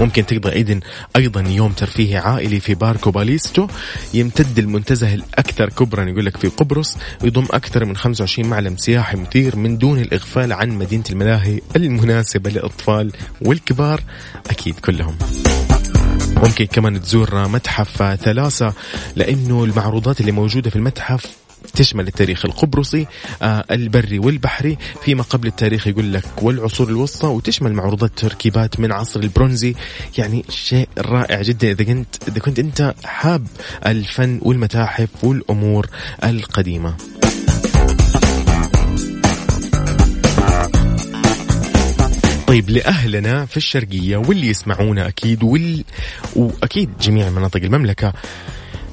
ممكن 0.00 0.26
تقضي 0.26 0.52
أيضا 0.52 0.80
أيضا 1.16 1.40
يوم 1.40 1.72
ترفيهي 1.72 2.16
عائلي 2.16 2.60
في 2.60 2.74
باركو 2.74 3.10
باليستو 3.10 3.66
يمتد 4.14 4.58
المنتزه 4.58 5.14
الأكثر 5.14 5.68
كبرا 5.68 6.04
يقول 6.04 6.26
لك 6.26 6.36
في 6.36 6.48
قبرص 6.48 6.96
ويضم 7.22 7.44
أكثر 7.50 7.84
من 7.84 7.96
25 7.96 8.48
معلم 8.48 8.76
سياحي 8.76 9.16
مثير 9.16 9.56
من 9.56 9.78
دون 9.78 9.98
الإغفال 9.98 10.52
عن 10.52 10.70
مدينة 10.70 11.04
الملاهي 11.10 11.60
المناسبة 11.76 12.50
للأطفال 12.50 13.12
والكبار 13.40 14.00
أكيد 14.50 14.80
كلهم. 14.80 15.16
ممكن 16.36 16.64
كمان 16.64 17.02
تزور 17.02 17.48
متحف 17.48 18.02
ثلاثة 18.02 18.72
لأنه 19.16 19.64
المعروضات 19.64 20.20
اللي 20.20 20.32
موجودة 20.32 20.70
في 20.70 20.76
المتحف 20.76 21.45
تشمل 21.76 22.06
التاريخ 22.06 22.44
القبرصي 22.44 23.06
آه 23.42 23.64
البري 23.70 24.18
والبحري 24.18 24.78
فيما 25.04 25.22
قبل 25.22 25.48
التاريخ 25.48 25.86
يقول 25.86 26.12
لك 26.12 26.24
والعصور 26.42 26.88
الوسطى 26.88 27.26
وتشمل 27.26 27.72
معروضات 27.72 28.10
تركيبات 28.16 28.80
من 28.80 28.92
عصر 28.92 29.20
البرونزي. 29.20 29.74
يعني 30.18 30.44
شيء 30.48 30.88
رائع 30.98 31.42
جدا 31.42 31.70
إذا 31.70 31.84
كنت 31.84 32.28
إذا 32.28 32.38
كنت 32.38 32.58
أنت 32.58 32.94
حاب 33.04 33.46
الفن 33.86 34.40
والمتاحف 34.42 35.08
والأمور 35.22 35.86
القديمة. 36.24 36.96
طيب 42.46 42.70
لأهلنا 42.70 43.46
في 43.46 43.56
الشرقية 43.56 44.16
واللي 44.16 44.48
يسمعونا 44.48 45.08
أكيد 45.08 45.42
وال... 45.42 45.84
وأكيد 46.36 46.90
جميع 47.00 47.30
مناطق 47.30 47.60
المملكة 47.62 48.12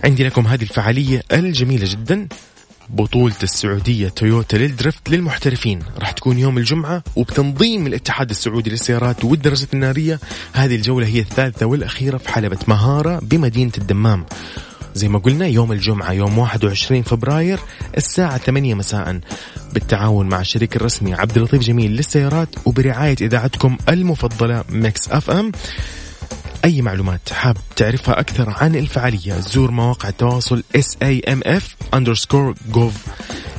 عندي 0.04 0.24
لكم 0.24 0.48
هذه 0.48 0.62
الفعالية 0.62 1.24
الجميلة 1.32 1.86
جدا. 1.92 2.28
بطولة 2.90 3.36
السعودية 3.44 4.10
تويوتا 4.10 4.58
للدرفت 4.58 5.10
للمحترفين. 5.10 5.80
راح 6.00 6.12
تكون 6.12 6.40
يوم 6.40 6.58
الجمعة 6.58 7.04
وبتنظيم 7.16 7.88
الاتحاد 7.88 8.30
السعودي 8.30 8.70
للسيارات 8.70 9.26
والدرجات 9.26 9.74
النارية. 9.74 10.20
هذه 10.54 10.76
الجولة 10.76 11.08
هي 11.08 11.20
الثالثة 11.20 11.66
والأخيرة 11.66 12.18
في 12.18 12.30
حلبة 12.30 12.58
مهارة 12.68 13.20
بمدينة 13.20 13.72
الدمام. 13.78 14.26
زي 14.96 15.08
ما 15.08 15.20
قلنا 15.20 15.48
يوم 15.48 15.72
الجمعة 15.72 16.12
يوم 16.12 16.38
21 16.38 17.02
فبراير 17.02 17.60
الساعة 17.98 18.38
8 18.38 18.76
مساء. 18.76 19.20
بالتعاون 19.74 20.30
مع 20.30 20.42
الشريك 20.42 20.76
الرسمي 20.76 21.14
عبد 21.14 21.38
اللطيف 21.38 21.62
جميل 21.62 21.92
للسيارات 21.92 22.50
وبرعاية 22.66 23.16
إذاعتكم 23.22 23.78
المفضلة 23.90 24.64
Mix 24.70 25.10
FM. 25.10 25.52
أي 26.66 26.82
معلومات 26.82 27.34
حاب 27.34 27.58
تعرفها 27.76 28.20
أكثر 28.20 28.50
عن 28.50 28.76
الفعالية 28.76 29.34
زور 29.40 29.72
مواقع 29.72 30.10
التواصل 30.10 30.64
SAMF 30.78 31.64
underscore 31.96 32.76
gov. 32.76 33.10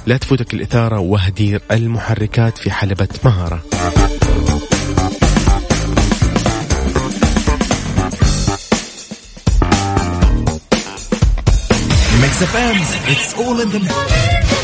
لا 0.06 0.16
تفوتك 0.16 0.54
الإثارة 0.54 0.98
وهدير 0.98 1.62
المحركات 1.70 2.58
في 2.58 2.70
حلبة 2.70 3.08
مهارة. 3.24 3.62
It's 13.06 13.34
all 13.34 13.60
in 13.60 13.68
the 13.70 14.63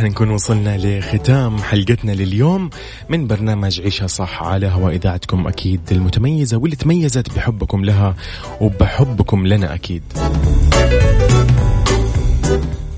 إحنا 0.00 0.10
نكون 0.10 0.30
وصلنا 0.30 0.76
لختام 0.78 1.58
حلقتنا 1.58 2.12
لليوم 2.12 2.70
من 3.08 3.26
برنامج 3.26 3.80
عيشها 3.80 4.06
صح 4.06 4.42
على 4.42 4.66
هواء 4.66 4.94
إذاعتكم 4.94 5.46
أكيد 5.46 5.80
المتميزة 5.92 6.56
واللي 6.56 6.76
تميزت 6.76 7.34
بحبكم 7.36 7.84
لها 7.84 8.16
وبحبكم 8.60 9.46
لنا 9.46 9.74
أكيد. 9.74 10.02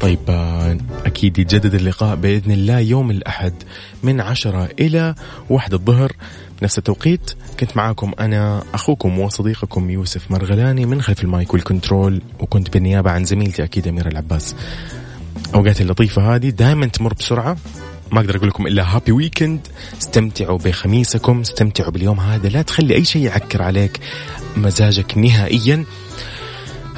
طيب 0.01 0.19
آه، 0.29 0.79
أكيد 1.07 1.39
يتجدد 1.39 1.75
اللقاء 1.75 2.17
بإذن 2.17 2.51
الله 2.51 2.79
يوم 2.79 3.11
الأحد 3.11 3.55
من 4.03 4.21
عشرة 4.21 4.69
إلى 4.81 5.15
واحد 5.51 5.75
الظهر 5.75 6.13
نفس 6.63 6.79
التوقيت 6.79 7.31
كنت 7.61 7.77
معاكم 7.77 8.13
أنا 8.21 8.63
أخوكم 8.75 9.19
وصديقكم 9.19 9.91
يوسف 9.91 10.31
مرغلاني 10.31 10.87
من 10.87 11.03
خلف 11.03 11.25
المايك 11.25 11.55
والكنترول 11.55 12.23
وكنت 12.41 12.73
بالنيابة 12.73 13.11
عن 13.11 13.25
زميلتي 13.25 13.65
أكيد 13.65 13.89
أميرة 13.89 14.09
العباس 14.09 14.55
أوقات 15.55 15.81
اللطيفة 15.81 16.35
هذه. 16.35 16.51
دائما 16.51 16.87
تمر 16.87 17.15
بسرعة. 17.15 17.57
ما 18.13 18.21
أقدر 18.21 18.37
أقول 18.37 18.49
لكم 18.49 18.67
إلا 18.67 18.97
هابي 18.97 19.13
ويكند 19.13 19.61
استمتعوا 20.03 20.59
بخميسكم. 20.59 21.41
استمتعوا 21.41 21.91
باليوم 21.91 22.21
هذا. 22.21 22.49
لا 22.49 22.63
تخلي 22.63 22.95
أي 22.95 23.05
شيء 23.05 23.23
يعكر 23.23 23.63
عليك 23.63 24.01
مزاجك 24.57 25.19
نهائيا. 25.19 25.85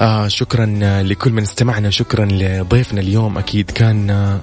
آه 0.01 0.29
شكرا 0.29 0.67
لكل 1.03 1.33
من 1.33 1.43
استمعنا. 1.43 1.91
شكرا 1.91 2.25
لضيفنا 2.25 3.01
اليوم. 3.01 3.39
أكيد 3.39 3.71
كان 3.71 4.11
آه 4.11 4.41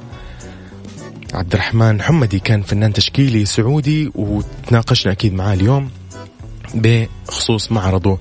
عبد 1.34 1.54
الرحمن 1.54 2.02
حمدي. 2.02 2.40
كان 2.40 2.62
فنان 2.62 2.94
تشكيلي 2.94 3.46
سعودي. 3.46 4.12
وتناقشنا 4.16 5.12
أكيد 5.12 5.34
معاه 5.34 5.54
اليوم 5.54 5.90
بخصوص 6.74 7.72
معرضه 7.72 8.20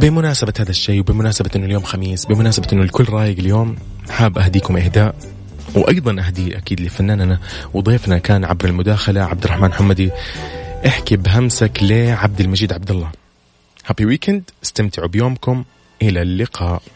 بمناسبة 0.00 0.52
هذا 0.58 0.70
الشيء 0.70 1.00
وبمناسبة 1.00 1.50
إنه 1.56 1.66
اليوم 1.66 1.82
خميس 1.82 2.26
بمناسبة 2.26 2.66
إنه 2.72 2.82
الكل 2.82 3.04
رايق 3.04 3.38
اليوم 3.38 3.76
حاب 4.10 4.38
أهديكم 4.38 4.76
إهداء 4.76 5.14
وأيضا 5.74 6.20
اهدي 6.20 6.58
أكيد 6.58 6.80
لفناننا 6.80 7.38
وضيفنا 7.74 8.18
كان 8.18 8.44
عبر 8.44 8.64
المداخلة 8.64 9.20
عبد 9.20 9.44
الرحمن 9.44 9.72
حمدي. 9.72 10.10
احكي 10.86 11.16
بهمسك 11.16 11.78
لعبد 11.82 12.40
المجيد 12.40 12.72
عبد 12.72 12.90
الله 12.90 13.10
هابي 13.86 14.06
ويكند 14.06 14.42
استمتعوا 14.62 15.08
بيومكم. 15.08 15.64
إلى 16.02 16.22
اللقاء. 16.22 16.82